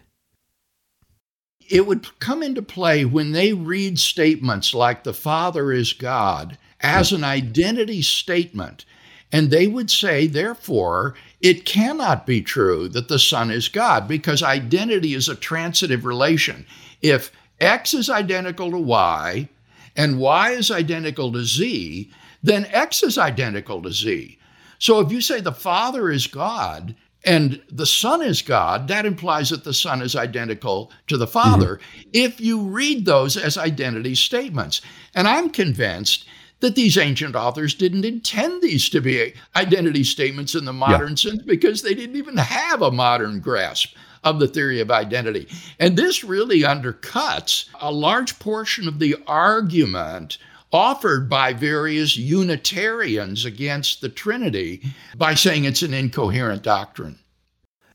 [1.69, 7.11] It would come into play when they read statements like the Father is God as
[7.11, 8.85] an identity statement.
[9.31, 14.41] And they would say, therefore, it cannot be true that the Son is God because
[14.41, 16.65] identity is a transitive relation.
[17.01, 19.49] If X is identical to Y,
[19.97, 22.09] and y is identical to z,
[22.43, 24.37] then x is identical to z.
[24.77, 26.95] So if you say the Father is God
[27.27, 31.75] and the Son is God, that implies that the Son is identical to the Father
[31.75, 32.09] mm-hmm.
[32.13, 34.81] if you read those as identity statements.
[35.13, 36.25] And I'm convinced
[36.61, 41.15] that these ancient authors didn't intend these to be identity statements in the modern yeah.
[41.15, 45.47] sense because they didn't even have a modern grasp of the theory of identity.
[45.79, 50.37] And this really undercuts a large portion of the argument
[50.71, 54.81] offered by various Unitarians against the Trinity
[55.15, 57.17] by saying it's an incoherent doctrine.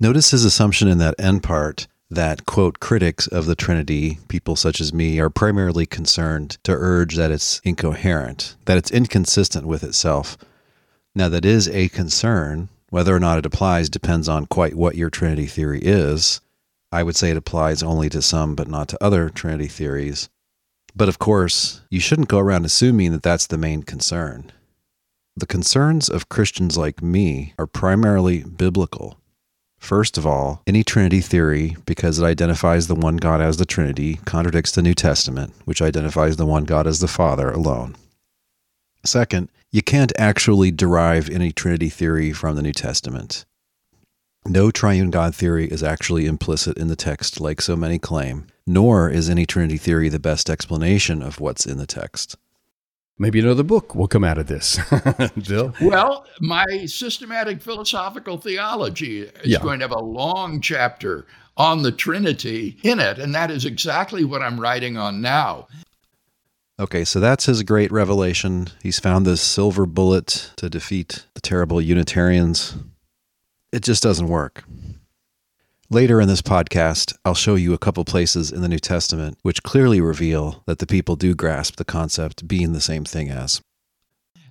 [0.00, 4.80] Notice his assumption in that end part that, quote, critics of the Trinity, people such
[4.80, 10.36] as me, are primarily concerned to urge that it's incoherent, that it's inconsistent with itself.
[11.14, 15.08] Now, that is a concern whether or not it applies depends on quite what your
[15.08, 16.42] Trinity theory is.
[16.90, 20.28] I would say it applies only to some, but not to other Trinity theories.
[20.95, 24.53] But of course, you shouldn't go around assuming that that's the main concern.
[25.36, 29.18] The concerns of Christians like me are primarily biblical.
[29.78, 34.20] First of all, any Trinity theory, because it identifies the one God as the Trinity,
[34.26, 37.97] contradicts the New Testament, which identifies the one God as the Father alone.
[39.05, 43.45] Second, you can't actually derive any Trinity theory from the New Testament.
[44.47, 49.09] No triune God theory is actually implicit in the text, like so many claim, nor
[49.09, 52.36] is any Trinity theory the best explanation of what's in the text.
[53.18, 54.80] Maybe another book will come out of this.
[55.49, 55.72] Bill?
[55.80, 59.61] Well, my systematic philosophical theology is yeah.
[59.61, 61.26] going to have a long chapter
[61.57, 65.68] on the Trinity in it, and that is exactly what I'm writing on now.
[66.80, 68.68] Okay, so that's his great revelation.
[68.82, 72.74] He's found this silver bullet to defeat the terrible Unitarians.
[73.72, 74.64] It just doesn't work.
[75.88, 79.62] Later in this podcast, I'll show you a couple places in the New Testament which
[79.62, 83.62] clearly reveal that the people do grasp the concept being the same thing as.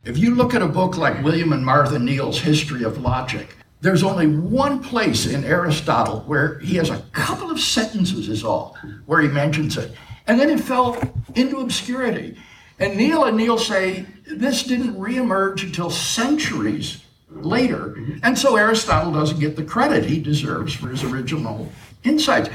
[0.04, 4.02] If you look at a book like William and Martha Kneale's History of Logic, there's
[4.02, 9.22] only one place in Aristotle where he has a couple of sentences, is all, where
[9.22, 9.92] he mentions it.
[10.26, 10.98] And then it fell
[11.36, 12.38] into obscurity.
[12.80, 17.04] And Kneale and Kneale say this didn't reemerge until centuries
[17.36, 17.96] later.
[17.98, 18.18] Mm-hmm.
[18.24, 21.72] And so Aristotle doesn't get the credit he deserves for his original
[22.04, 22.50] insights.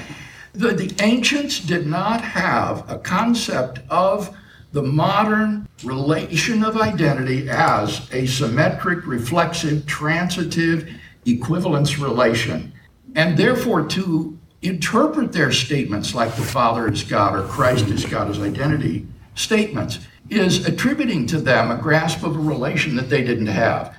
[0.52, 4.34] The, the ancients did not have a concept of
[4.72, 10.88] the modern relation of identity as a symmetric, reflexive, transitive
[11.24, 12.72] equivalence relation,
[13.14, 18.30] and therefore to interpret their statements like the Father is God or Christ is God
[18.30, 23.46] as identity statements is attributing to them a grasp of a relation that they didn't
[23.46, 23.95] have.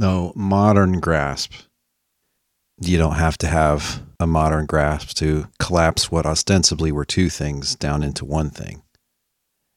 [0.00, 1.52] No, modern grasp.
[2.80, 7.76] You don't have to have a modern grasp to collapse what ostensibly were two things
[7.76, 8.82] down into one thing.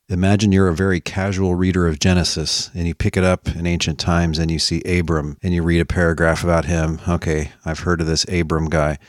[0.07, 3.99] Imagine you're a very casual reader of Genesis and you pick it up in ancient
[3.99, 7.01] times and you see Abram and you read a paragraph about him.
[7.05, 8.99] Okay, I've heard of this Abram guy.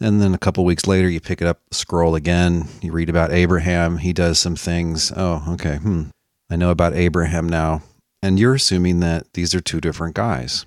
[0.00, 3.32] And then a couple weeks later, you pick it up, scroll again, you read about
[3.32, 3.98] Abraham.
[3.98, 5.12] He does some things.
[5.14, 5.76] Oh, okay.
[5.76, 6.04] Hmm.
[6.50, 7.82] I know about Abraham now.
[8.22, 10.66] And you're assuming that these are two different guys.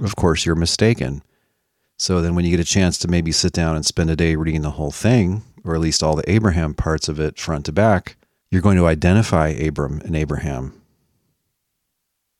[0.00, 1.22] Of course, you're mistaken.
[1.96, 4.34] So then, when you get a chance to maybe sit down and spend a day
[4.36, 7.72] reading the whole thing, or at least all the Abraham parts of it front to
[7.72, 8.16] back,
[8.50, 10.80] you're going to identify Abram and Abraham.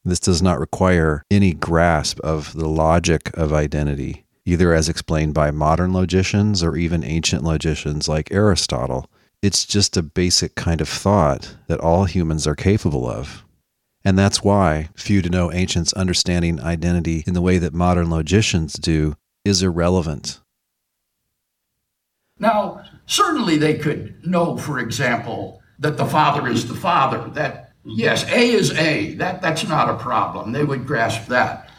[0.05, 5.51] This does not require any grasp of the logic of identity, either as explained by
[5.51, 9.09] modern logicians or even ancient logicians like Aristotle.
[9.41, 13.44] It's just a basic kind of thought that all humans are capable of.
[14.05, 18.75] And that's why few to no ancients understanding identity in the way that modern logicians
[18.75, 20.41] do is irrelevant.
[22.39, 27.31] Now, certainly they could know, for example, that the Father is the Father.
[27.31, 29.15] That, yes, A is A.
[29.15, 30.53] That, that's not a problem.
[30.53, 31.71] They would grasp that.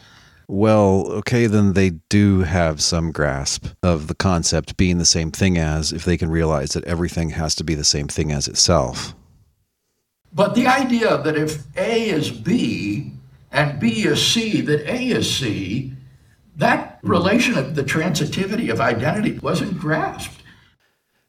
[0.48, 5.58] Well, okay, then they do have some grasp of the concept being the same thing
[5.58, 9.16] as if they can realize that everything has to be the same thing as itself.
[10.36, 13.14] But the idea that if A is B
[13.52, 15.94] and B is C, that A is C,
[16.58, 17.10] that hmm.
[17.10, 20.42] relation of the transitivity of identity wasn't grasped.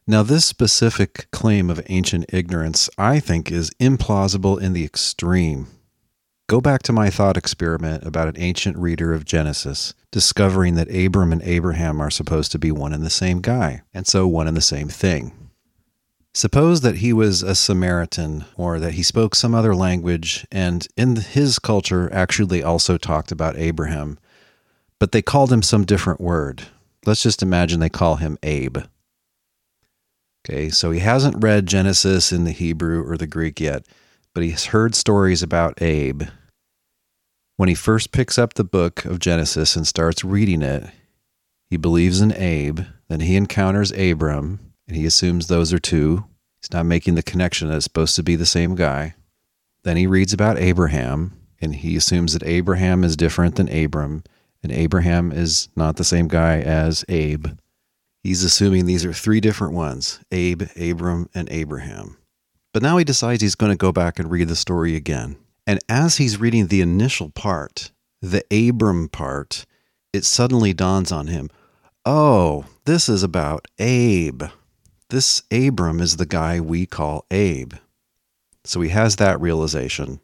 [0.08, 5.66] Now, this specific claim of ancient ignorance, I think, is implausible in the extreme.
[6.48, 11.32] Go back to my thought experiment about an ancient reader of Genesis discovering that Abram
[11.32, 14.56] and Abraham are supposed to be one and the same guy, and so one and
[14.56, 15.45] the same thing.
[16.36, 21.16] Suppose that he was a Samaritan or that he spoke some other language, and in
[21.16, 24.18] his culture, actually, also talked about Abraham,
[25.00, 26.64] but they called him some different word.
[27.06, 28.76] Let's just imagine they call him Abe.
[30.44, 33.86] Okay, so he hasn't read Genesis in the Hebrew or the Greek yet,
[34.34, 36.24] but he's heard stories about Abe.
[37.56, 40.90] When he first picks up the book of Genesis and starts reading it,
[41.70, 46.24] he believes in Abe, then he encounters Abram, and he assumes those are two.
[46.60, 49.14] He's not making the connection that it's supposed to be the same guy.
[49.82, 54.24] Then he reads about Abraham, and he assumes that Abraham is different than Abram,
[54.62, 57.46] and Abraham is not the same guy as Abe.
[58.22, 62.16] He's assuming these are three different ones Abe, Abram, and Abraham.
[62.72, 65.36] But now he decides he's going to go back and read the story again.
[65.66, 69.66] And as he's reading the initial part, the Abram part,
[70.12, 71.48] it suddenly dawns on him
[72.08, 74.44] oh, this is about Abe.
[75.10, 77.74] This Abram is the guy we call Abe.
[78.64, 80.20] So he has that realization.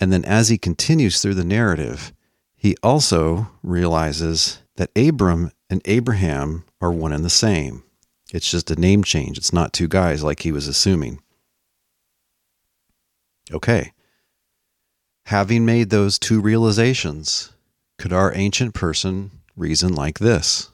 [0.00, 2.12] And then as he continues through the narrative,
[2.56, 7.84] he also realizes that Abram and Abraham are one and the same.
[8.32, 9.38] It's just a name change.
[9.38, 11.20] It's not two guys like he was assuming.
[13.52, 13.92] Okay.
[15.26, 17.52] Having made those two realizations,
[17.98, 20.70] could our ancient person reason like this?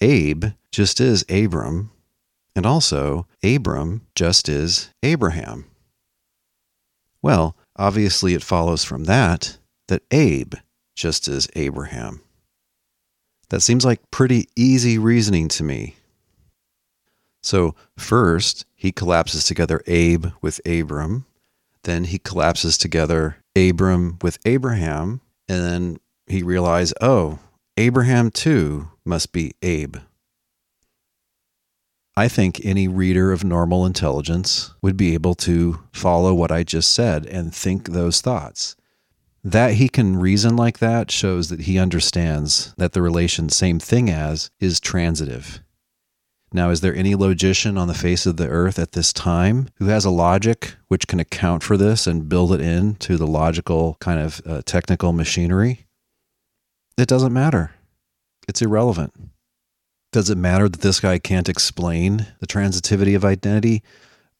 [0.00, 1.90] Abe just is Abram,
[2.58, 5.66] and also Abram just is Abraham.
[7.22, 10.54] Well, obviously it follows from that that Abe
[10.96, 12.20] just is Abraham.
[13.50, 15.94] That seems like pretty easy reasoning to me.
[17.44, 21.26] So, first, he collapses together Abe with Abram.
[21.84, 25.20] Then he collapses together Abram with Abraham.
[25.48, 27.38] And then he realizes, oh,
[27.76, 29.98] Abraham too must be Abe.
[32.18, 36.92] I think any reader of normal intelligence would be able to follow what I just
[36.92, 38.74] said and think those thoughts.
[39.44, 44.10] That he can reason like that shows that he understands that the relation same thing
[44.10, 45.60] as is transitive.
[46.52, 49.84] Now, is there any logician on the face of the earth at this time who
[49.84, 54.18] has a logic which can account for this and build it into the logical kind
[54.18, 55.86] of uh, technical machinery?
[56.96, 57.70] It doesn't matter.
[58.48, 59.14] It's irrelevant.
[60.10, 63.82] Does it matter that this guy can't explain the transitivity of identity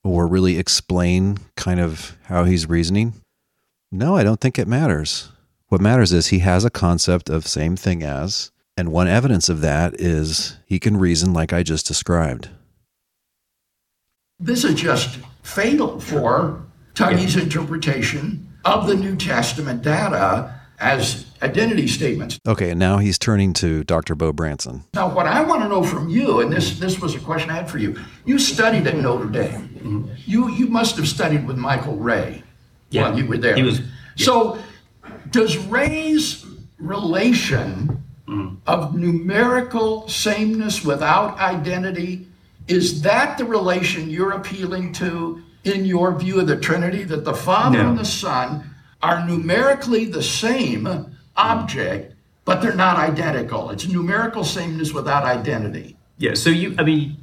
[0.03, 3.15] or really explain kind of how he's reasoning?
[3.93, 5.31] No, I don't think it matters.
[5.69, 9.61] What matters is he has a concept of same thing as, and one evidence of
[9.61, 12.49] that is he can reason like I just described.
[14.41, 16.63] this is just fatal for
[16.95, 22.39] Tuggy's interpretation of the New Testament data as identity statements.
[22.47, 24.15] Okay, and now he's turning to Dr.
[24.15, 24.85] Beau Branson.
[24.95, 27.55] Now, what I want to know from you, and this this was a question I
[27.55, 27.99] had for you.
[28.25, 29.69] You studied at Notre Dame.
[29.69, 30.05] Mm-hmm.
[30.27, 32.43] You you must have studied with Michael Rea
[32.91, 33.57] Yeah, while you were there.
[33.57, 33.81] he was-
[34.17, 34.59] So,
[35.31, 36.45] does Rea's
[36.79, 38.57] relation Mm-hmm.
[38.67, 42.27] of numerical sameness without identity
[42.67, 47.05] is that the relation you're appealing to in your view of the Trinity?
[47.05, 47.89] That the Father No.
[47.89, 48.69] and the Son
[49.03, 53.71] are numerically the same object, but they're not identical.
[53.71, 55.97] It's numerical sameness without identity.
[56.19, 57.17] Yeah, so you, I mean,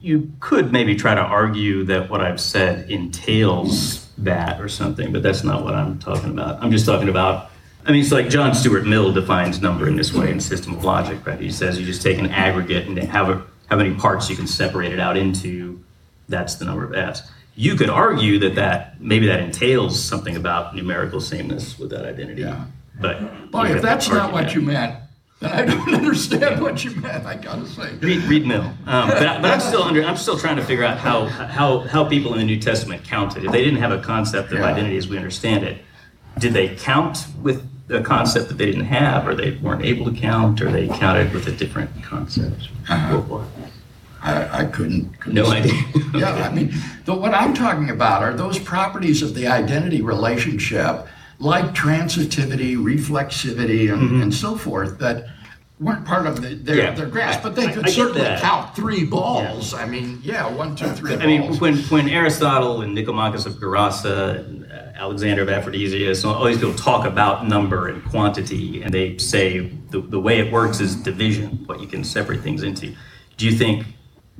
[0.00, 5.22] you could maybe try to argue that what I've said entails that or something, but
[5.22, 6.62] that's not what I'm talking about.
[6.62, 7.50] I'm just talking about,
[7.86, 10.84] I mean, it's like John Stuart Mill defines number in this way in System of
[10.84, 11.40] Logic, right?
[11.40, 14.92] He says you just take an aggregate and have how many parts you can separate
[14.92, 15.82] it out into,
[16.28, 17.30] that's the number of s.
[17.60, 22.40] You could argue that that maybe that entails something about numerical sameness with that identity.
[22.40, 22.64] Yeah.
[22.98, 24.98] But Boy, if that's not what you meant,
[25.40, 27.94] then I don't understand what you meant, I gotta say.
[27.96, 28.62] Read, read Mill.
[28.86, 30.02] Um, but, but I'm still under.
[30.02, 33.44] I'm still trying to figure out how how how people in the New Testament counted.
[33.44, 34.64] If they didn't have a concept of Yeah.
[34.64, 35.82] identity as we understand it,
[36.38, 40.18] did they count with a concept that they didn't have, or they weren't able to
[40.18, 42.70] count, or they counted with a different concept?
[42.88, 43.46] Was?
[44.22, 45.18] I, I couldn't.
[45.20, 45.72] couldn't No idea.
[46.14, 46.72] yeah, I mean,
[47.04, 51.06] the, what I'm talking about are those properties of the identity relationship,
[51.38, 54.22] like transitivity, reflexivity, and, Mm-hmm.
[54.22, 55.26] and so forth, that
[55.78, 56.90] weren't part of the, their, Yeah.
[56.94, 57.42] their grasp.
[57.42, 59.72] But they could I get certainly count three balls.
[59.72, 64.44] I mean, yeah, one, two, three I mean, when when Aristotle and Nicomachus of Gerasa
[64.46, 69.16] and uh, Alexander of Aphrodisias, all these people talk about number and quantity, and they
[69.16, 72.94] say the, the way it works is division, what you can separate things into.
[73.38, 73.86] Do you think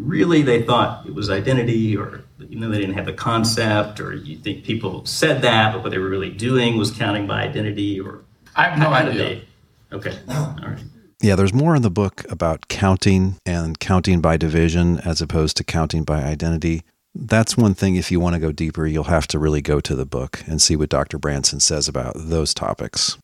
[0.01, 4.15] really they thought it was identity, or you know they didn't have the concept, or
[4.15, 8.01] you think people said that, but what they were really doing was counting by identity,
[8.01, 8.21] or
[8.57, 9.25] I have no how did idea.
[9.91, 9.97] they?
[9.97, 10.83] Okay, all right.
[11.23, 15.65] Yeah, there's more in the book about counting and counting by division as opposed to
[15.65, 16.83] counting by identity.
[17.15, 19.95] That's one thing, if you want to go deeper, you'll have to really go to
[19.95, 21.19] the book and see what Dr.
[21.19, 23.19] Branson says about those topics.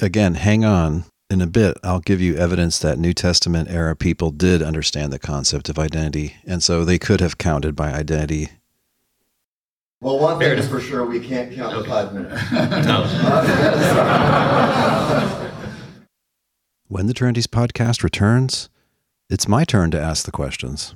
[0.00, 1.04] Again, hang on.
[1.32, 5.18] In a bit, I'll give you evidence that New Testament era people did understand the
[5.18, 8.50] concept of identity, and so they could have counted by identity.
[10.02, 12.34] Well, one thing is for sure, we can't count in five minutes.
[16.88, 18.68] When the Trinities podcast returns,
[19.30, 20.94] it's my turn to ask the questions.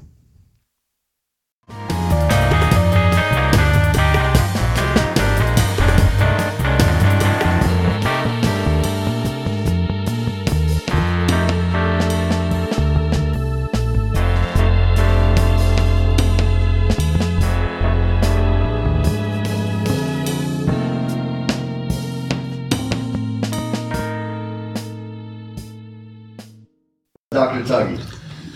[27.36, 27.64] Dr.
[27.64, 28.00] Tuggy.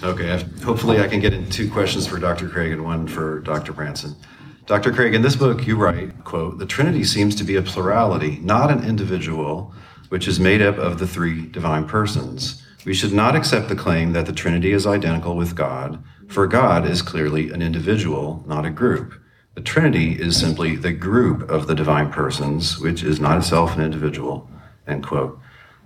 [0.03, 2.49] Okay, hopefully I can get in two questions for Dr.
[2.49, 3.75] Craig and one for Dr.
[3.75, 4.17] Branson.
[4.65, 4.91] Dr.
[4.91, 8.71] Craig, in this book you write, quote, "The Trinity seems to be a plurality, not
[8.71, 9.75] an individual,
[10.09, 12.63] which is made up of the three divine persons.
[12.87, 16.89] We should not accept the claim that the Trinity is identical with God, for God
[16.89, 19.13] is clearly an individual, not a group.
[19.57, 23.83] The Trinity is simply the group of the divine persons, which is not itself an
[23.83, 24.49] individual."
[24.89, 25.39] End quote.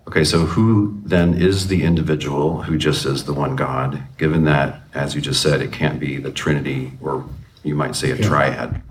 [0.07, 4.83] Okay, so who then is the individual who just is the one God, given that,
[4.93, 7.25] as you just said, it can't be the Trinity, or
[7.63, 8.83] you might say a triad?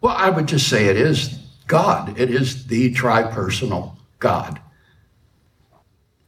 [0.00, 2.18] Well, I would just say it is God.
[2.18, 4.60] It is the tripersonal God.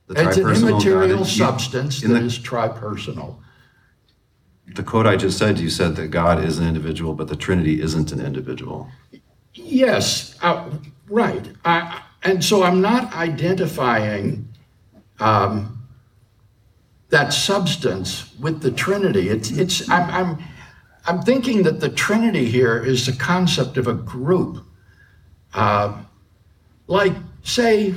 [0.09, 3.37] The It's an God, immaterial you- substance in that the- is tripersonal.
[4.75, 7.81] The quote I just said, you said that God is an individual, but the Trinity
[7.81, 8.89] isn't an individual.
[9.55, 10.65] Yes, uh,
[11.09, 11.47] right.
[11.65, 14.49] I, and so I'm not identifying
[15.19, 15.87] um,
[17.11, 19.29] that substance with the Trinity.
[19.29, 20.45] It's, it's, I'm, I'm,
[21.07, 24.65] I'm thinking that the Trinity here is the concept of a group.
[25.53, 26.03] Uh,
[26.87, 27.13] like,
[27.43, 27.95] say,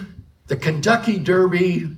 [0.47, 1.89] the Kentucky Derby,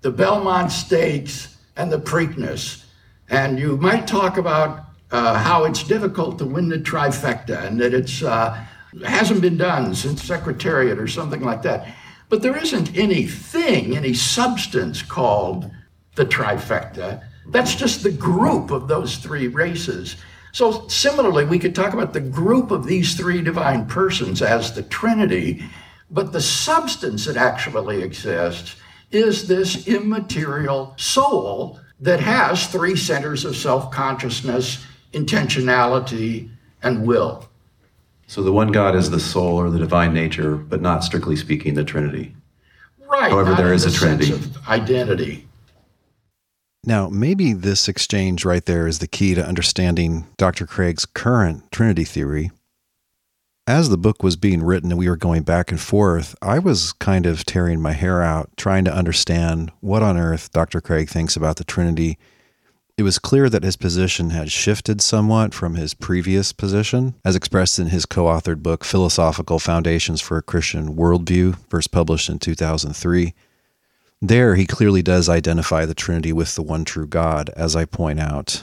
[0.00, 2.84] the Belmont Stakes, and the Preakness.
[3.28, 7.94] And you might talk about uh, how it's difficult to win the trifecta and that
[7.94, 8.64] it's uh,
[9.06, 11.94] hasn't been done since Secretariat or something like that.
[12.28, 15.70] But there isn't anything, any substance called
[16.14, 17.24] the trifecta.
[17.48, 20.16] That's just the group of those three races.
[20.52, 24.84] So similarly, we could talk about the group of these three divine persons as the
[24.84, 25.64] Trinity,
[26.10, 28.76] but the substance that actually exists
[29.10, 36.50] is this immaterial soul that has three centers of self consciousness, intentionality,
[36.82, 37.48] and will.
[38.26, 41.74] So the one God is the soul or the divine nature, but not strictly speaking
[41.74, 42.34] the Trinity.
[43.06, 43.30] Right.
[43.30, 44.26] However, not there in is the a Trinity.
[44.26, 45.46] sense of identity.
[46.86, 50.66] Now, maybe this exchange right there is the key to understanding Dr.
[50.66, 52.50] Craig's current Trinity theory.
[53.66, 56.92] As the book was being written and we were going back and forth, I was
[56.92, 60.82] kind of tearing my hair out trying to understand what on earth Dr.
[60.82, 62.18] Craig thinks about the Trinity.
[62.96, 67.80] It was clear that his position had shifted somewhat from his previous position, as expressed
[67.80, 73.34] in his co authored book, Philosophical Foundations for a Christian Worldview, first published in 2003.
[74.22, 78.20] There, he clearly does identify the Trinity with the one true God, as I point
[78.20, 78.62] out.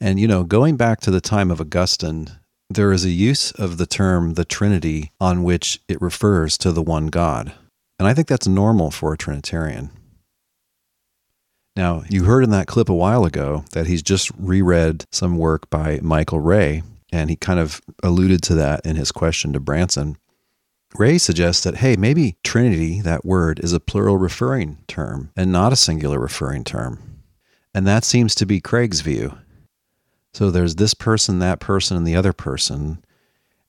[0.00, 2.28] And, you know, going back to the time of Augustine,
[2.70, 6.82] there is a use of the term the Trinity on which it refers to the
[6.82, 7.52] one God.
[7.98, 9.90] And I think that's normal for a Trinitarian.
[11.76, 15.70] Now, you heard in that clip a while ago that he's just reread some work
[15.70, 20.16] by Michael Rea, and he kind of alluded to that in his question to Branson.
[20.96, 25.72] Rea suggests that, hey, maybe Trinity, that word, is a plural referring term and not
[25.72, 27.22] a singular referring term.
[27.72, 29.38] And that seems to be Craig's view.
[30.34, 33.04] So there's this person, that person, and the other person,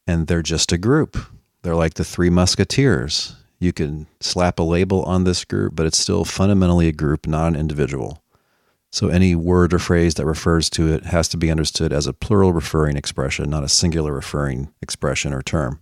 [0.07, 1.17] and they're just a group.
[1.61, 3.35] They're like the three musketeers.
[3.61, 7.49] You can slap a label on this group, but it's still fundamentally a group, not
[7.49, 8.23] an individual.
[8.91, 12.13] So any word or phrase that refers to it has to be understood as a
[12.13, 15.79] plural referring expression, not a singular referring expression or term.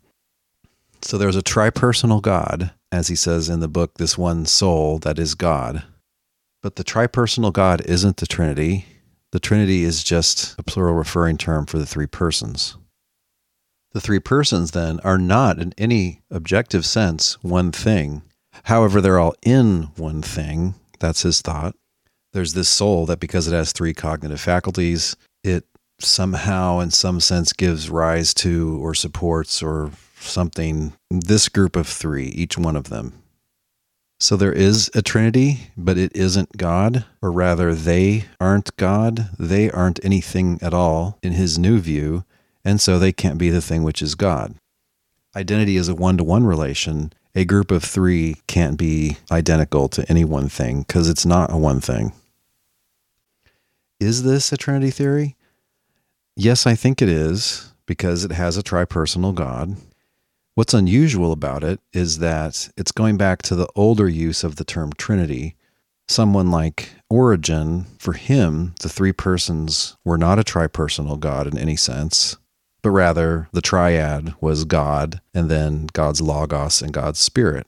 [1.01, 5.17] So there's a tripersonal God, as he says in the book, this one soul that
[5.17, 5.83] is God.
[6.61, 8.87] But the tripersonal God isn't the Trinity.
[9.31, 12.75] The Trinity is just a plural referring term for the three persons.
[13.91, 18.21] The three persons, then, are not in any objective sense one thing.
[18.63, 20.75] However, they're all in one thing.
[20.99, 21.75] That's his thought.
[22.33, 25.65] There's this soul that, because it has three cognitive faculties, it
[25.99, 32.25] somehow, in some sense, gives rise to or supports or something this group of three,
[32.25, 33.13] each one of them.
[34.19, 39.29] So there is a Trinity, but it isn't God, or rather, they aren't God.
[39.39, 42.25] They aren't anything at all in his new view,
[42.69, 44.53] and so they can't be the thing which is God.
[45.35, 47.11] Identity is a one to one relation.
[47.33, 51.57] A group of three can't be identical to any one thing because it's not a
[51.57, 52.13] one thing.
[53.99, 55.35] Is this a Trinity theory?
[56.35, 59.75] Yes, I think it is because it has a tripersonal God.
[60.53, 64.63] What's unusual about it is that it's going back to the older use of the
[64.63, 65.55] term Trinity.
[66.07, 71.75] Someone like Origen, for him, the three persons were not a tripersonal God in any
[71.75, 72.37] sense,
[72.81, 77.67] but rather the triad was God and then God's Logos and God's Spirit.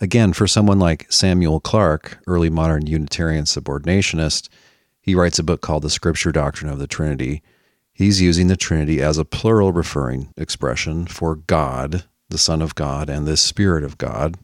[0.00, 4.48] Again, for someone like Samuel Clarke, early modern Unitarian subordinationist,
[5.00, 7.42] he writes a book called The Scripture Doctrine of the Trinity.
[7.92, 13.10] He's using the Trinity as a plural referring expression for God, the Son of God,
[13.10, 14.36] and the Spirit of God,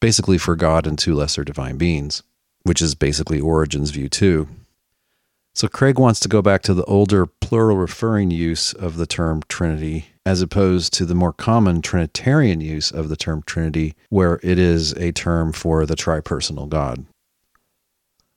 [0.00, 2.22] basically for God and two lesser divine beings,
[2.62, 4.48] which is basically Origen's view too.
[5.56, 9.40] So Craig wants to go back to the older plural referring use of the term
[9.48, 14.58] Trinity as opposed to the more common Trinitarian use of the term Trinity, where it
[14.58, 17.06] is a term for the tripersonal God.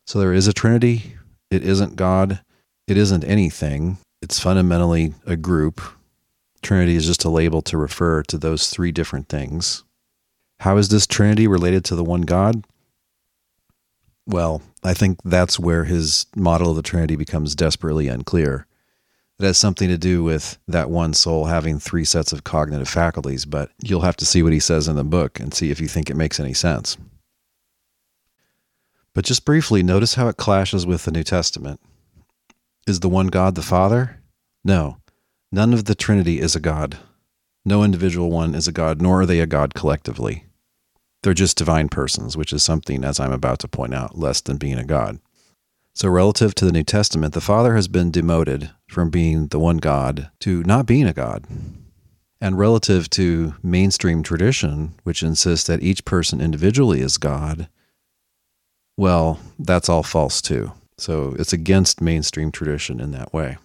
[0.05, 1.16] So there is a Trinity.
[1.49, 2.41] It isn't God.
[2.88, 3.97] It isn't anything.
[4.22, 5.82] It's fundamentally a group.
[6.62, 9.84] Trinity is just a label to refer to those three different things.
[10.60, 12.64] How is this Trinity related to the one God?
[14.28, 18.68] Well, I think that's where his model of the Trinity becomes desperately unclear.
[19.39, 23.45] It has something to do with that one soul having three sets of cognitive faculties,
[23.45, 25.87] but you'll have to see what he says in the book and see if you
[25.87, 26.97] think it makes any sense.
[29.13, 31.79] But just briefly, notice how it clashes with the New Testament.
[32.85, 34.21] Is the one God the Father?
[34.65, 34.97] No.
[35.53, 36.97] None of the Trinity is a God.
[37.63, 40.45] No individual one is a God, nor are they a God collectively.
[41.23, 44.57] They're just divine persons, which is something, as I'm about to point out, less than
[44.57, 45.19] being a God.
[45.93, 49.77] So, relative to the New Testament, the Father has been demoted from being the one
[49.77, 51.45] God to not being a God.
[52.41, 57.69] And relative to mainstream tradition, which insists that each person individually is God,
[58.97, 60.73] well, that's all false too.
[60.97, 63.57] So, it's against mainstream tradition in that way.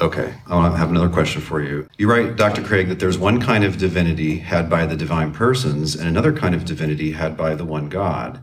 [0.00, 1.88] Okay, I have another question for you.
[1.96, 2.62] You write, Dr.
[2.62, 6.54] Craig, that there's one kind of divinity had by the divine persons and another kind
[6.54, 8.42] of divinity had by the one God.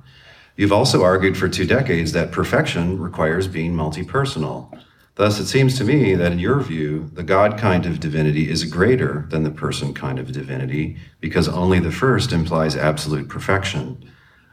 [0.60, 4.70] You've also argued for two decades that perfection requires being multi personal.
[5.16, 8.66] Thus, it seems to me that in your view, the God kind of divinity is
[8.66, 14.03] greater than the person kind of divinity because only the first implies absolute perfection.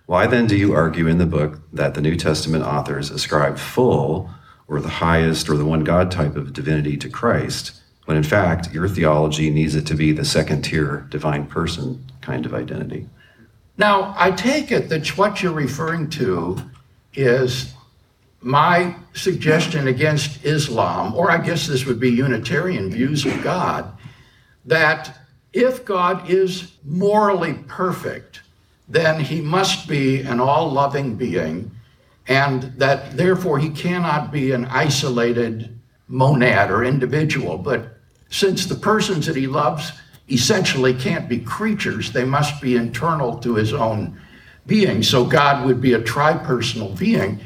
[0.06, 4.30] Why then do you argue in the book that the New Testament authors ascribe full
[4.68, 8.72] or the highest or the one God type of divinity to Christ, when in fact,
[8.72, 13.08] your theology needs it to be the second tier divine person kind of identity.
[13.78, 16.58] Now, I take it that what you're referring to
[17.14, 17.74] is
[18.40, 23.92] my suggestion against Islam, or I guess this would be Unitarian views of God,
[24.64, 25.18] that
[25.52, 28.42] if God is morally perfect,
[28.88, 31.70] then he must be an all loving being,
[32.28, 37.58] and that therefore he cannot be an isolated monad or individual.
[37.58, 37.98] But
[38.30, 39.92] since the persons that he loves
[40.28, 44.20] essentially can't be creatures, they must be internal to his own
[44.66, 45.02] being.
[45.02, 47.40] So God would be a tripersonal being.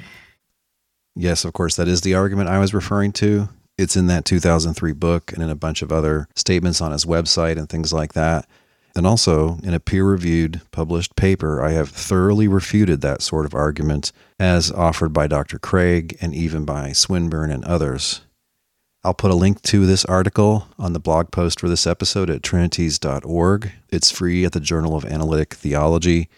[1.14, 3.48] Yes, of course, that is the argument I was referring to.
[3.76, 7.58] It's in that 2003 book and in a bunch of other statements on his website
[7.58, 8.46] and things like that.
[8.96, 13.54] And also, in a peer reviewed published paper, I have thoroughly refuted that sort of
[13.54, 15.58] argument as offered by Dr.
[15.58, 18.22] Craig and even by Swinburne and others.
[19.02, 22.42] I'll put a link to this article on the blog post for this episode at
[22.42, 23.72] trinities.org.
[23.88, 26.28] It's free at the Journal of Analytic Theology.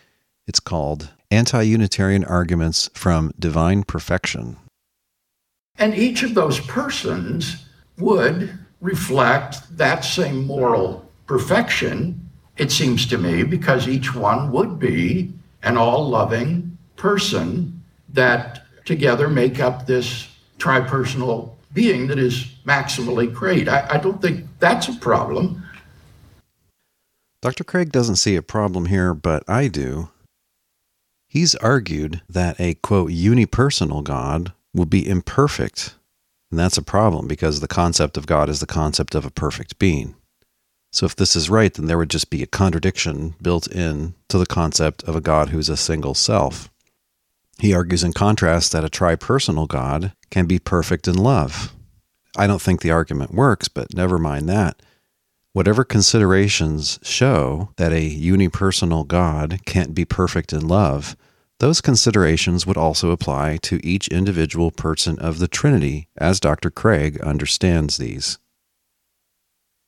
[0.46, 4.58] It's called Anti Unitarian Arguments from Divine Perfection.
[5.76, 7.66] And each of those persons
[7.98, 15.32] would reflect that same moral perfection it seems to me, because each one would be
[15.62, 23.68] an all loving person that together make up this tripersonal being that is maximally great.
[23.68, 25.64] I, I, don't think that's a problem.
[27.40, 27.64] Dr.
[27.64, 30.10] Craig doesn't see a problem here, but I do.
[31.28, 35.94] He's argued that a quote unipersonal God will be imperfect.
[36.50, 39.78] And that's a problem because the concept of God is the concept of a perfect
[39.78, 40.14] being.
[40.92, 44.36] So if this is right, then there would just be a contradiction built in to
[44.36, 46.70] the concept of a God who's a single self.
[47.58, 51.74] He argues in contrast that a tripersonal God can be perfect in love.
[52.36, 54.80] I don't think the argument works, but never mind that.
[55.52, 61.14] Whatever considerations show that a unipersonal God can't be perfect in love,
[61.60, 66.70] those considerations would also apply to each individual person of the Trinity, as Dr.
[66.70, 68.38] Craig understands these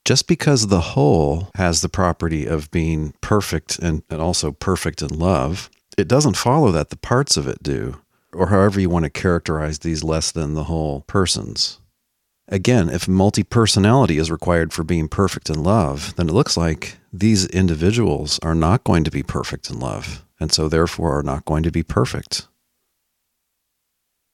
[0.04, 5.18] just because the whole has the property of being perfect and, and also perfect in
[5.18, 8.01] love, it doesn't follow that the parts of it do,
[8.32, 11.80] or however you want to characterize these less than the whole persons.
[12.49, 16.99] Again, if multi personality is required for being perfect in love, then it looks like
[17.12, 21.47] these individuals are not going to be perfect in love, and so therefore are not
[21.47, 22.49] going to be perfect.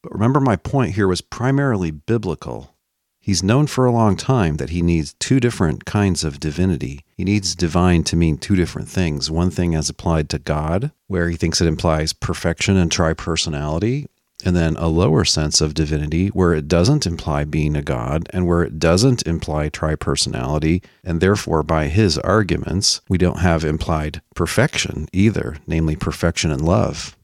[0.03, 2.75] But remember, my point here was primarily biblical
[3.23, 7.05] He's known for a long time that he needs two different kinds of divinity.
[7.17, 9.31] He needs divine to mean two different things.
[9.31, 14.07] One thing as applied to God, where he thinks it implies perfection and tripersonality,
[14.43, 18.47] and then a lower sense of divinity where it doesn't imply being a god and
[18.47, 25.09] where it doesn't imply tripersonality, and therefore, by his arguments, we don't have implied perfection
[25.13, 27.17] either, namely perfection in love.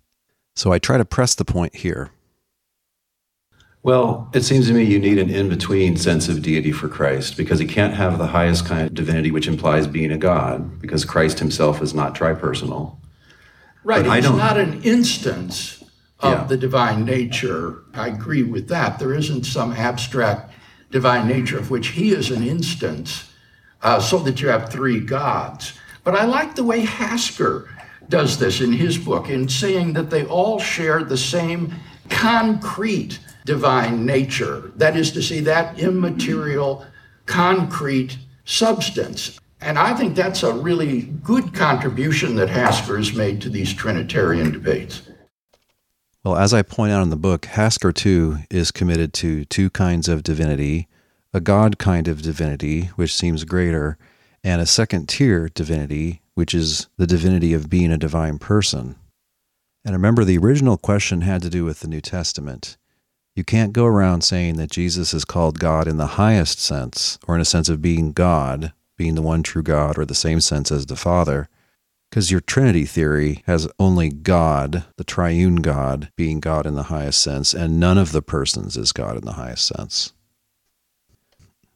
[0.54, 2.10] So I try to press the point here.
[3.86, 7.36] Well, it seems to me you need an in between sense of deity for Christ
[7.36, 11.04] because he can't have the highest kind of divinity, which implies being a God, because
[11.04, 12.96] Christ himself is not tripersonal.
[13.84, 14.04] Right.
[14.04, 15.84] But it's not an instance
[16.18, 16.44] of yeah.
[16.48, 17.84] the divine nature.
[17.94, 18.98] I agree with that.
[18.98, 20.52] There isn't some abstract
[20.90, 23.30] divine nature of which he is an instance,
[23.82, 25.74] uh, so that you have three gods.
[26.02, 27.68] But I like the way Hasker
[28.08, 31.72] does this in his book in saying that they all share the same
[32.08, 34.72] concrete divine nature.
[34.76, 36.84] That is to say, that immaterial,
[37.24, 39.40] concrete substance.
[39.62, 44.52] And I think that's a really good contribution that Hasker has made to these Trinitarian
[44.52, 45.02] debates.
[46.22, 50.08] Well, as I point out in the book, Hasker too is committed to two kinds
[50.08, 50.88] of divinity
[51.32, 53.98] a God kind of divinity, which seems greater,
[54.42, 58.96] and a second tier divinity, which is the divinity of being a divine person.
[59.84, 62.78] And remember, the original question had to do with the New Testament.
[63.36, 67.34] You can't go around saying that Jesus is called God in the highest sense, or
[67.34, 70.72] in a sense of being God, being the one true God, or the same sense
[70.72, 71.50] as the Father,
[72.08, 77.20] because your Trinity theory has only God, the triune God, being God in the highest
[77.20, 80.14] sense, and none of the persons is God in the highest sense.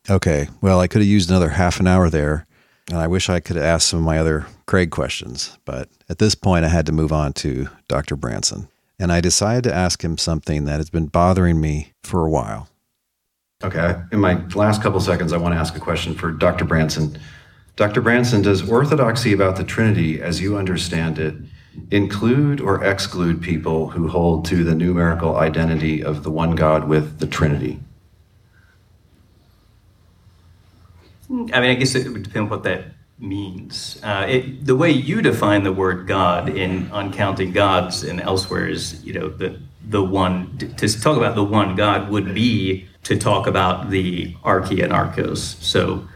[0.08, 2.46] Okay, well, I could have used another half an hour there,
[2.88, 6.20] and I wish I could have asked some of my other Craig questions, but at
[6.20, 8.16] this point I had to move on to Dr.
[8.16, 8.68] Branson
[9.01, 12.68] and I decided to ask him something that has been bothering me for a while.
[13.64, 14.01] Okay.
[14.12, 16.66] In my last couple seconds, I want to ask a question for Dr.
[16.66, 17.18] Branson.
[17.76, 18.03] Dr.
[18.03, 21.34] Branson, does orthodoxy about the Trinity, as you understand it,
[21.90, 27.20] include or exclude people who hold to the numerical identity of the one God with
[27.20, 27.80] the Trinity?
[31.30, 32.84] I mean, I guess it would depend what that
[33.20, 34.00] means.
[34.02, 39.04] Uh, it, the way you define the word God in Uncounting Gods and elsewhere is,
[39.04, 43.46] you know, the the one to talk about the one God would be to talk
[43.46, 45.56] about the arche and archos.
[45.60, 46.06] So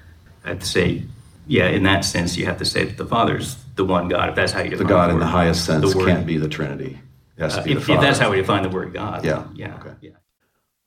[0.44, 1.02] I'd say,
[1.46, 4.28] yeah, in that sense, you have to say that the Father's the one God.
[4.30, 6.26] If that's how you define the God the in the highest sense the word, can't
[6.26, 7.00] be the Trinity.
[7.36, 9.24] It uh, be the if, if that's how we define the word God.
[9.24, 9.46] Yeah.
[9.55, 9.74] Yeah.
[9.76, 9.94] Okay.
[10.00, 10.11] yeah.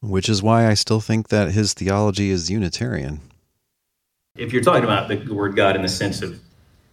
[0.01, 3.22] Which is why I still think that his theology is Unitarian.
[4.38, 6.40] If you're talking about the word God in the sense of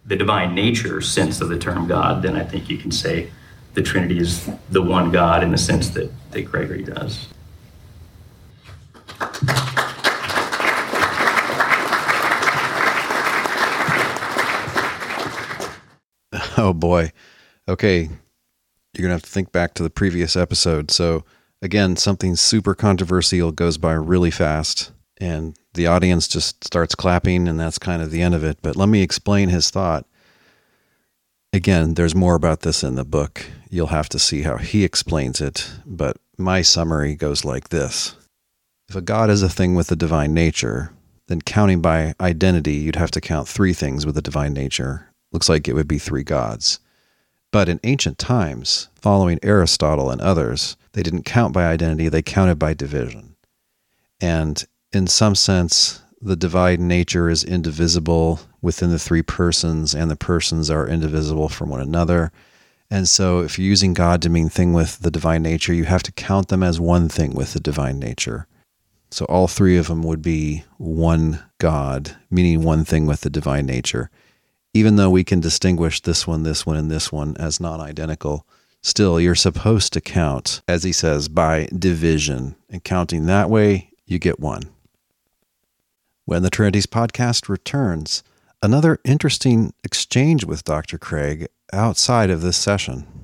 [0.05, 3.29] the divine nature sense of the term God, then I think you can say
[3.75, 7.27] the Trinity is the one God in the sense that, that Gregory does.
[16.57, 17.11] Oh boy.
[17.67, 18.03] Okay.
[18.03, 20.89] You're going to have to think back to the previous episode.
[20.89, 21.25] So,
[21.61, 27.59] again, something super controversial goes by really fast, and the audience just starts clapping, and
[27.59, 28.57] that's kind of the end of it.
[28.61, 30.05] But let me explain his thought.
[31.53, 33.45] Again, there's more about this in the book.
[33.69, 35.71] You'll have to see how he explains it.
[35.85, 38.15] But my summary goes like this
[38.89, 40.91] If a God is a thing with a divine nature,
[41.27, 45.09] then counting by identity, you'd have to count three things with a divine nature.
[45.31, 46.79] Looks like it would be three gods.
[47.51, 52.59] But in ancient times, following Aristotle and others, they didn't count by identity, they counted
[52.59, 53.35] by division.
[54.19, 54.65] And
[54.95, 60.69] in some sense, the divine nature is indivisible within the three persons, and the persons
[60.69, 62.31] are indivisible from one another.
[62.89, 66.03] And so, if you're using God to mean thing with the divine nature, you have
[66.03, 68.47] to count them as one thing with the divine nature.
[69.11, 73.65] So, all three of them would be one God, meaning one thing with the divine
[73.65, 74.09] nature
[74.75, 78.45] even though we can distinguish this one, this one, and this one as non identical,
[78.83, 82.57] still you're supposed to count, as he says, by division.
[82.69, 84.63] And counting that way, you get one.
[86.27, 88.23] When the Trinities podcast returns,
[88.63, 90.97] another interesting exchange with Dr.
[90.97, 93.14] Craig outside of this session.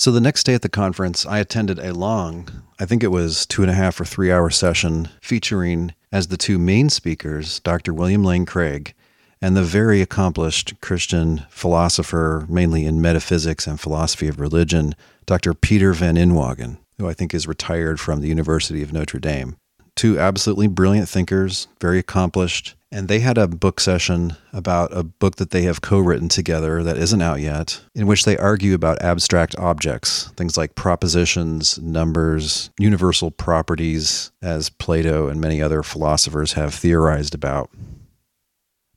[0.00, 2.48] So the next day at the conference, I attended a long,
[2.78, 6.38] I think it was two and a half or three hour session featuring as the
[6.38, 7.92] two main speakers, Dr.
[7.92, 8.94] William Lane Craig
[9.42, 14.94] and the very accomplished Christian philosopher, mainly in metaphysics and philosophy of religion,
[15.26, 15.52] Dr.
[15.52, 19.58] Peter Van Inwagen, who I think is retired from the University of Notre Dame.
[19.94, 25.36] Two absolutely brilliant thinkers, very accomplished, and they had a book session about a book
[25.36, 29.02] that they have co written together that isn't out yet, in which they argue about
[29.02, 36.74] abstract objects, things like propositions, numbers, universal properties, as Plato and many other philosophers have
[36.74, 37.70] theorized about.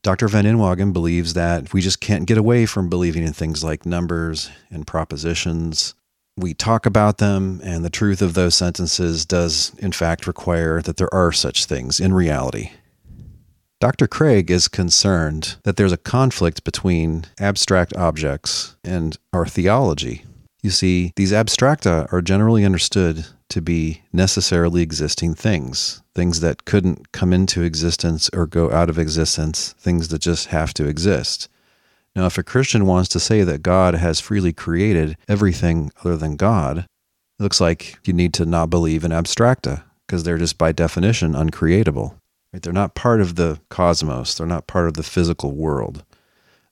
[0.02, 0.28] Dr.
[0.28, 4.49] Van Inwagen believes that we just can't get away from believing in things like numbers
[4.70, 5.95] and propositions.
[6.36, 10.98] We talk about them, and the truth of those sentences does, in fact, require that
[10.98, 12.72] there are such things in reality.
[13.80, 14.08] Dr.
[14.08, 20.24] Craig is concerned that there's a conflict between abstract objects and our theology.
[20.64, 27.12] You see, these abstracta are generally understood to be necessarily existing things, things that couldn't
[27.12, 31.50] come into existence or go out of existence, things that just have to exist.
[32.15, 36.35] Now, if a Christian wants to say that God has freely created everything other than
[36.35, 40.72] God, it looks like you need to not believe in abstracta because they're just by
[40.72, 42.15] definition uncreatable.
[42.53, 42.61] Right?
[42.61, 46.03] They're not part of the cosmos, they're not part of the physical world.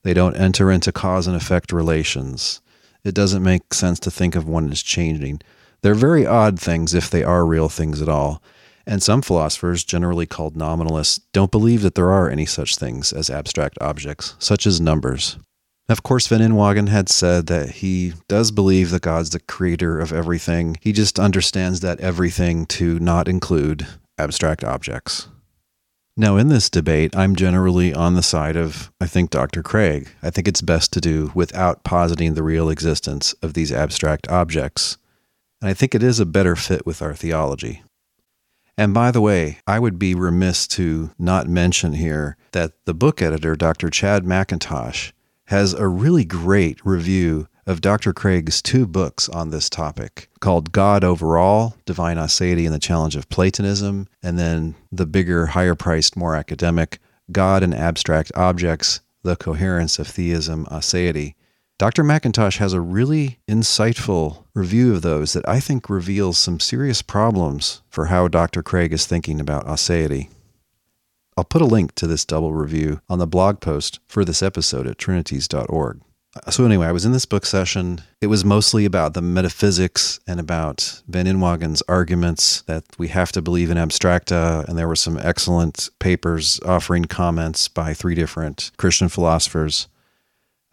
[0.04, 2.60] They don't enter into cause and effect relations.
[3.04, 5.40] It doesn't make sense to think of one as changing.
[5.82, 8.42] They're very odd things if they are real things at all.
[8.86, 13.30] And some philosophers, generally called nominalists, don't believe that there are any such things as
[13.30, 15.38] abstract objects, such as numbers.
[15.88, 20.12] Of course, Van Inwagen had said that he does believe that God's the creator of
[20.12, 20.76] everything.
[20.80, 23.86] He just understands that everything to not include
[24.18, 25.28] abstract objects.
[26.16, 29.62] Now, in this debate, I'm generally on the side of, I think, Dr.
[29.62, 30.08] Craig.
[30.22, 34.98] I think it's best to do without positing the real existence of these abstract objects.
[35.60, 37.82] And I think it is a better fit with our theology.
[38.76, 43.20] And by the way, I would be remiss to not mention here that the book
[43.20, 43.90] editor, Dr.
[43.90, 45.12] Chad McIntosh,
[45.46, 48.12] has a really great review of Dr.
[48.12, 53.14] Craig's two books on this topic called God Over All, Divine Aseity and the Challenge
[53.14, 56.98] of Platonism, and then the bigger, higher priced, more academic
[57.30, 61.34] God and Abstract Objects, The Coherence of Theism, Aseity.
[61.82, 62.04] Dr.
[62.04, 67.82] McIntosh has a really insightful review of those that I think reveals some serious problems
[67.90, 68.62] for how Dr.
[68.62, 70.28] Craig is thinking about aseity.
[71.36, 74.86] I'll put a link to this double review on the blog post for this episode
[74.86, 76.00] at trinities.org.
[76.50, 78.00] So, anyway, I was in this book session.
[78.20, 83.42] It was mostly about the metaphysics and about Van Inwagen's arguments that we have to
[83.42, 84.64] believe in abstracta.
[84.68, 89.88] And there were some excellent papers offering comments by three different Christian philosophers.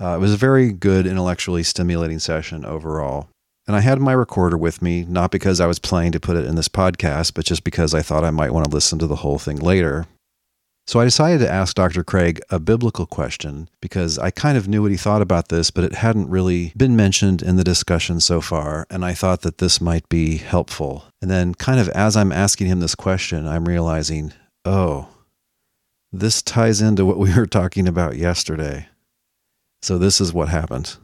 [0.01, 3.27] Uh, it was a very good, intellectually stimulating session overall.
[3.67, 6.45] And I had my recorder with me, not because I was planning to put it
[6.45, 9.17] in this podcast, but just because I thought I might want to listen to the
[9.17, 10.07] whole thing later.
[10.87, 12.03] So I decided to ask Dr.
[12.03, 15.83] Craig a biblical question because I kind of knew what he thought about this, but
[15.83, 19.79] it hadn't really been mentioned in the discussion so far, and I thought that this
[19.79, 21.03] might be helpful.
[21.21, 24.33] And then, kind of as I'm asking him this question, I'm realizing,
[24.65, 25.09] oh,
[26.11, 28.87] this ties into what we were talking about yesterday.
[29.81, 30.97] So this is what happened.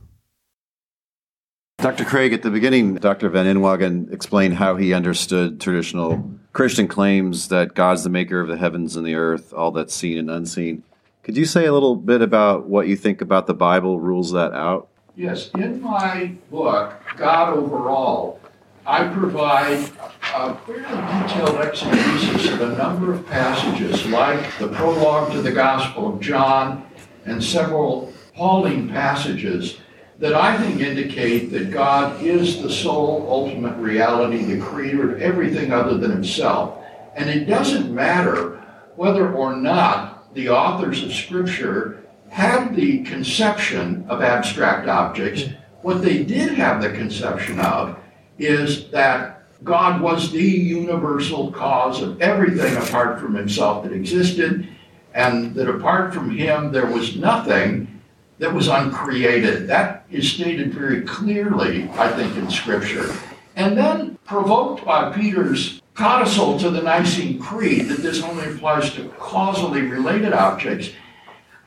[1.78, 2.06] Dr.
[2.06, 3.30] Craig, at the beginning, Dr.
[3.30, 8.58] Van Inwagen explained how he understood traditional Christian claims that God's the maker of the
[8.58, 10.84] heavens and the earth, all that's seen and unseen.
[11.24, 14.54] Could you say a little bit about what you think about the Bible rules that
[14.54, 14.88] out?
[15.16, 18.40] Yes, in my book, God Over All,
[18.86, 19.90] I provide
[20.34, 26.14] a fairly detailed exegesis of a number of passages, like the prologue to the Gospel
[26.14, 26.86] of John
[27.26, 29.78] and several Pauline passages
[30.20, 35.72] that I think indicate that God is the sole ultimate reality, the creator of everything
[35.72, 36.84] other than himself.
[37.16, 38.62] And it doesn't matter
[38.96, 45.46] whether or not the authors of Scripture had the conception of abstract objects.
[45.82, 47.98] What they did have the conception of
[48.38, 54.68] is that God was the universal cause of everything apart from himself that existed,
[55.14, 57.95] and that apart from him there was nothing
[58.40, 59.68] that was uncreated.
[59.68, 63.14] That is stated very clearly, I think, in Scripture.
[63.56, 69.08] And then, provoked by Peter's codicil to the Nicene Creed that this only applies to
[69.18, 70.90] causally related objects,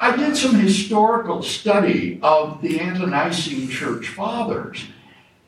[0.00, 4.84] I did some historical study of the ante-Nicene Church Fathers.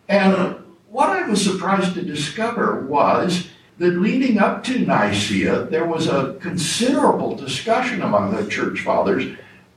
[0.08, 0.56] And
[0.88, 3.48] what I was surprised to discover was
[3.78, 9.24] that leading up to Nicaea, there was a considerable discussion among the Church Fathers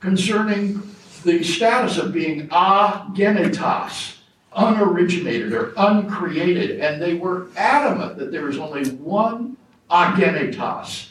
[0.00, 0.82] concerning
[1.24, 4.18] the status of being agenetos,
[4.56, 9.56] unoriginated or uncreated, and they were adamant that there is only one
[9.90, 11.08] agenetos.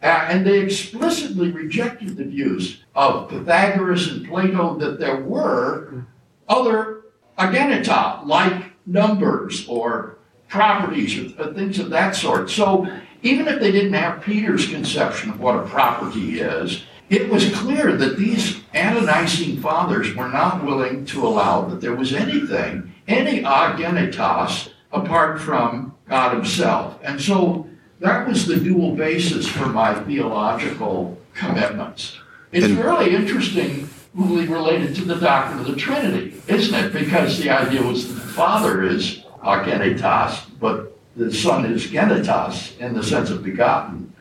[0.00, 6.06] Uh, and they explicitly rejected the views of Pythagoras and Plato that there were
[6.48, 7.02] other
[7.36, 10.18] ageneta, like numbers or
[10.48, 12.48] properties or things of that sort.
[12.48, 12.86] So
[13.22, 17.96] even if they didn't have Peter's conception of what a property is, it was clear
[17.96, 24.70] that these ante fathers were not willing to allow that there was anything, any agenetos,
[24.92, 26.98] apart from God Himself.
[27.02, 27.68] And so
[28.00, 32.18] that was the dual basis for my theological commitments.
[32.52, 36.92] It's and, really interesting, related to the doctrine of the Trinity, isn't it?
[36.92, 42.94] Because the idea was that the Father is agenetos, but the Son is genitas in
[42.94, 44.12] the sense of begotten.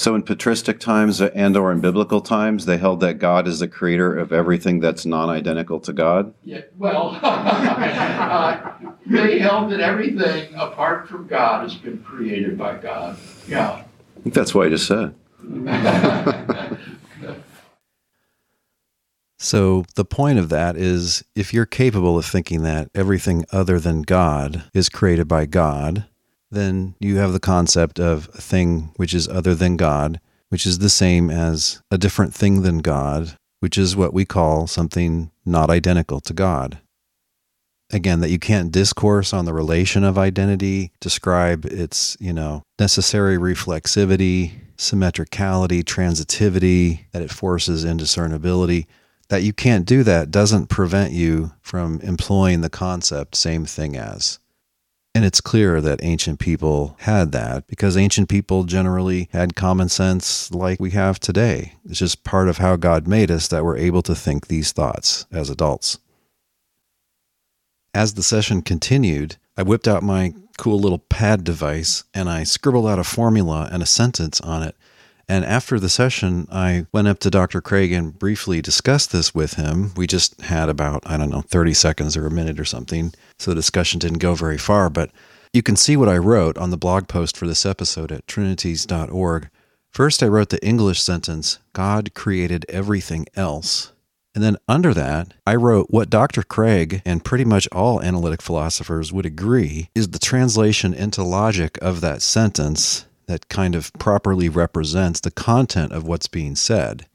[0.00, 3.68] So in patristic times and or in biblical times, they held that God is the
[3.68, 6.32] creator of everything that's non-identical to God.
[6.42, 8.72] Yeah, well, uh,
[9.06, 13.18] they held that everything apart from God has been created by God.
[13.46, 13.72] Yeah.
[13.72, 15.14] I think that's what I just said.
[19.38, 24.00] so the point of that is if you're capable of thinking that everything other than
[24.00, 26.06] God is created by God,
[26.50, 30.78] then you have the concept of a thing which is other than God, which is
[30.78, 35.70] the same as a different thing than God, which is what we call something not
[35.70, 36.78] identical to God.
[37.92, 43.36] Again, that you can't discourse on the relation of identity, describe its, you know, necessary
[43.36, 48.86] reflexivity, symmetricality, transitivity, that it forces indiscernibility.
[49.28, 54.38] That you can't do that doesn't prevent you from employing the concept same thing as.
[55.14, 60.52] And it's clear that ancient people had that because ancient people generally had common sense
[60.52, 61.74] like we have today.
[61.84, 65.26] It's just part of how God made us that we're able to think these thoughts
[65.32, 65.98] as adults.
[67.92, 72.86] As the session continued, I whipped out my cool little pad device and I scribbled
[72.86, 74.76] out a formula and a sentence on it.
[75.30, 77.60] And after the session, I went up to Dr.
[77.60, 79.92] Craig and briefly discussed this with him.
[79.94, 83.12] We just had about, I don't know, 30 seconds or a minute or something.
[83.38, 84.90] So the discussion didn't go very far.
[84.90, 85.12] But
[85.52, 89.50] you can see what I wrote on the blog post for this episode at trinities.org.
[89.92, 93.92] First, I wrote the English sentence God created everything else.
[94.34, 96.42] And then under that, I wrote what Dr.
[96.42, 102.00] Craig and pretty much all analytic philosophers would agree is the translation into logic of
[102.00, 107.06] that sentence that kind of properly represents the content of what's being said.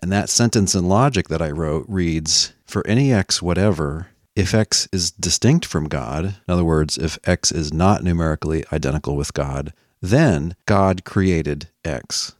[0.00, 4.86] And that sentence in logic that I wrote reads For any x whatever, if x
[4.92, 9.72] is distinct from God, in other words, if x is not numerically identical with God,
[10.00, 12.36] then God created x.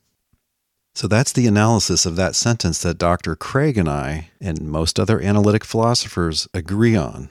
[0.94, 3.36] So that's the analysis of that sentence that Dr.
[3.36, 7.30] Craig and I, and most other analytic philosophers, agree on.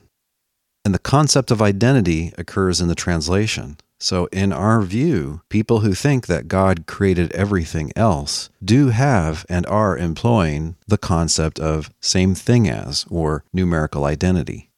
[0.86, 3.78] And the concept of identity occurs in the translation.
[4.00, 9.66] So, in our view, people who think that God created everything else do have and
[9.66, 14.70] are employing the concept of same thing as or numerical identity.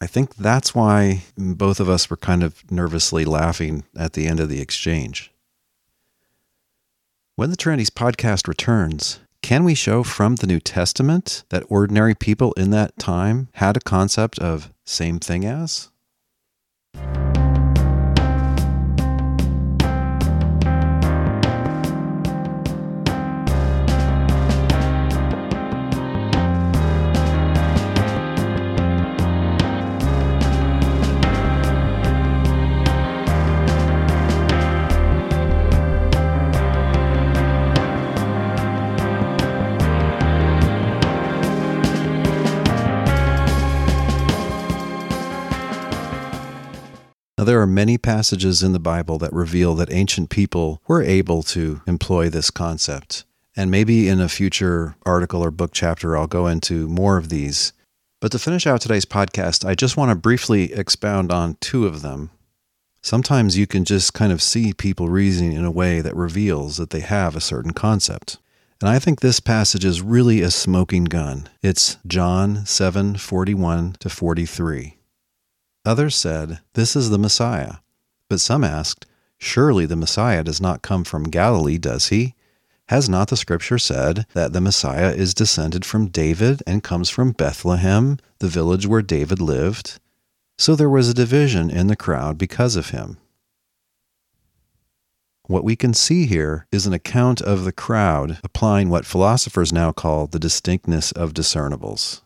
[0.00, 4.40] I think that's why both of us were kind of nervously laughing at the end
[4.40, 5.30] of the exchange.
[7.36, 12.52] When the Trinities podcast returns, can we show from the New Testament that ordinary people
[12.54, 15.90] in that time had a concept of same thing as?
[47.42, 51.42] Now, there are many passages in the Bible that reveal that ancient people were able
[51.42, 53.24] to employ this concept.
[53.56, 57.72] And maybe in a future article or book chapter, I'll go into more of these.
[58.20, 62.00] But to finish out today's podcast, I just want to briefly expound on two of
[62.02, 62.30] them.
[63.02, 66.90] Sometimes you can just kind of see people reasoning in a way that reveals that
[66.90, 68.38] they have a certain concept.
[68.80, 71.48] And I think this passage is really a smoking gun.
[71.60, 74.96] It's John 7 41 to 43.
[75.84, 77.76] Others said, This is the Messiah.
[78.28, 79.06] But some asked,
[79.38, 82.34] Surely the Messiah does not come from Galilee, does he?
[82.88, 87.32] Has not the Scripture said that the Messiah is descended from David and comes from
[87.32, 89.98] Bethlehem, the village where David lived?
[90.58, 93.18] So there was a division in the crowd because of him.
[95.46, 99.90] What we can see here is an account of the crowd applying what philosophers now
[99.90, 102.21] call the distinctness of discernibles.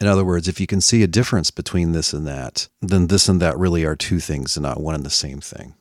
[0.00, 3.28] In other words, if you can see a difference between this and that, then this
[3.28, 5.74] and that really are two things and not one and the same thing.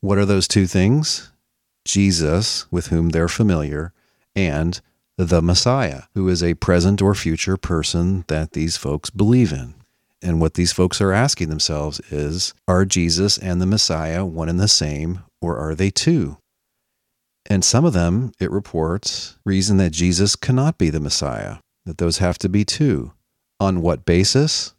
[0.00, 1.32] What are those two things?
[1.84, 3.92] Jesus, with whom they're familiar,
[4.36, 4.80] and
[5.18, 9.74] the Messiah, who is a present or future person that these folks believe in.
[10.22, 14.60] And what these folks are asking themselves is Are Jesus and the Messiah one and
[14.60, 16.36] the same, or are they two?
[17.48, 21.56] And some of them, it reports, reason that Jesus cannot be the Messiah
[21.86, 23.12] that those have to be two.
[23.58, 24.74] On what basis?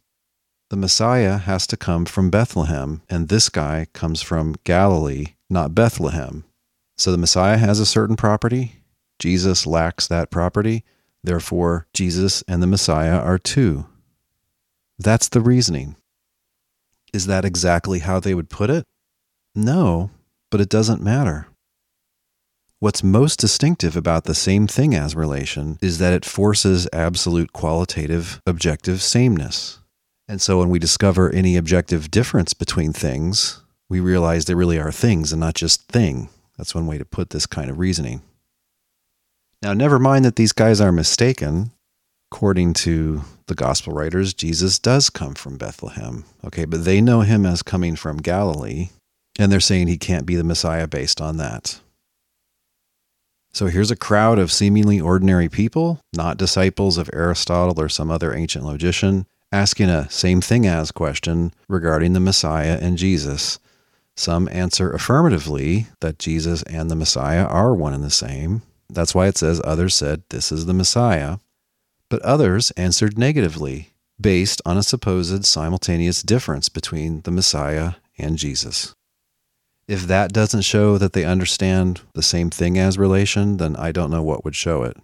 [0.70, 6.44] The Messiah has to come from Bethlehem, and this guy comes from Galilee, not Bethlehem.
[6.96, 8.82] So the Messiah has a certain property.
[9.18, 10.84] Jesus lacks that property.
[11.24, 13.86] Therefore, Jesus and the Messiah are two.
[14.98, 15.96] That's the reasoning.
[17.12, 18.84] Is that exactly how they would put it?
[19.54, 20.10] No,
[20.50, 21.48] but it doesn't matter.
[22.80, 28.40] What's most distinctive about the same thing as relation is that it forces absolute qualitative
[28.46, 29.80] objective sameness.
[30.28, 34.92] And so when we discover any objective difference between things, we realize they really are
[34.92, 36.28] things and not just thing.
[36.56, 38.22] That's one way to put this kind of reasoning.
[39.60, 41.72] Now, never mind that these guys are mistaken.
[42.30, 46.26] According to the gospel writers, Jesus does come from Bethlehem.
[46.44, 48.90] Okay, but they know him as coming from Galilee,
[49.36, 51.80] and they're saying he can't be the Messiah based on that.
[53.52, 58.34] So here's a crowd of seemingly ordinary people, not disciples of Aristotle or some other
[58.34, 63.58] ancient logician, asking a same thing as question regarding the Messiah and Jesus.
[64.16, 68.62] Some answer affirmatively that Jesus and the Messiah are one and the same.
[68.90, 71.38] That's why it says others said, This is the Messiah.
[72.08, 78.94] But others answered negatively, based on a supposed simultaneous difference between the Messiah and Jesus.
[79.88, 84.10] If that doesn't show that they understand the same thing as relation, then I don't
[84.10, 84.98] know what would show it.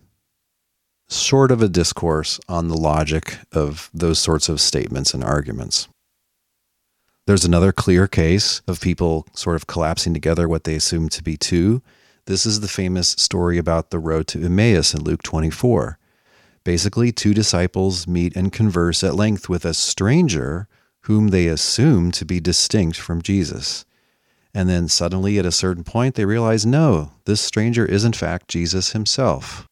[1.08, 5.88] Sort of a discourse on the logic of those sorts of statements and arguments.
[7.26, 11.38] There's another clear case of people sort of collapsing together what they assume to be
[11.38, 11.80] two.
[12.26, 15.98] This is the famous story about the road to Emmaus in Luke 24.
[16.62, 20.68] Basically, two disciples meet and converse at length with a stranger
[21.02, 23.86] whom they assume to be distinct from Jesus.
[24.54, 28.48] And then suddenly, at a certain point, they realize no, this stranger is in fact
[28.48, 29.66] Jesus himself.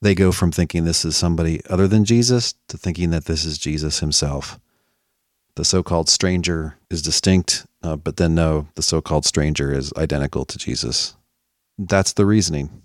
[0.00, 3.58] They go from thinking this is somebody other than Jesus to thinking that this is
[3.58, 4.58] Jesus himself
[5.54, 9.92] the so called stranger is distinct, uh, but then no, the so called stranger is
[9.96, 11.14] identical to Jesus.
[11.78, 12.82] That's the reasoning.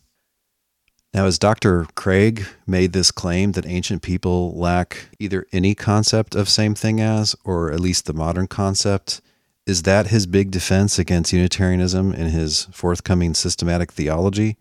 [1.14, 1.88] Now, as Dr.
[1.96, 7.36] Craig made this claim that ancient people lack either any concept of same thing as,
[7.46, 9.22] or at least the modern concept,
[9.68, 14.58] is that his big defense against Unitarianism in his forthcoming systematic theology?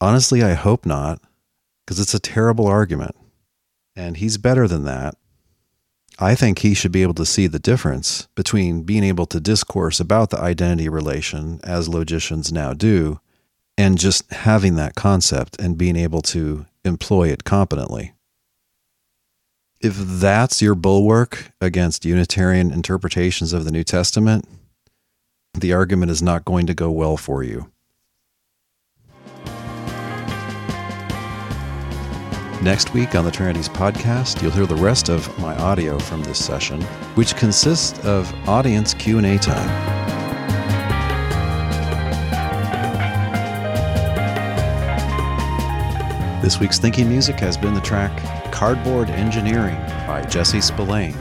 [0.00, 1.20] Honestly, I hope not,
[1.86, 3.14] because it's a terrible argument.
[3.94, 5.14] And he's better than that.
[6.18, 10.00] I think he should be able to see the difference between being able to discourse
[10.00, 13.20] about the identity relation, as logicians now do,
[13.78, 18.14] and just having that concept and being able to employ it competently.
[19.80, 24.46] If that's your bulwark against Unitarian interpretations of the New Testament,
[25.54, 27.70] the argument is not going to go well for you.
[32.62, 36.44] Next week on the Trinities podcast, you'll hear the rest of my audio from this
[36.44, 36.82] session,
[37.14, 40.19] which consists of audience Q&A time.
[46.40, 48.10] This week's thinking music has been the track
[48.50, 49.76] Cardboard Engineering
[50.06, 51.12] by Jesse Spillane.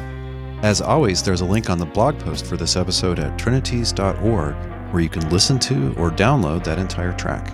[0.64, 4.56] As always, there's a link on the blog post for this episode at trinities.org
[4.94, 7.54] where you can listen to or download that entire track.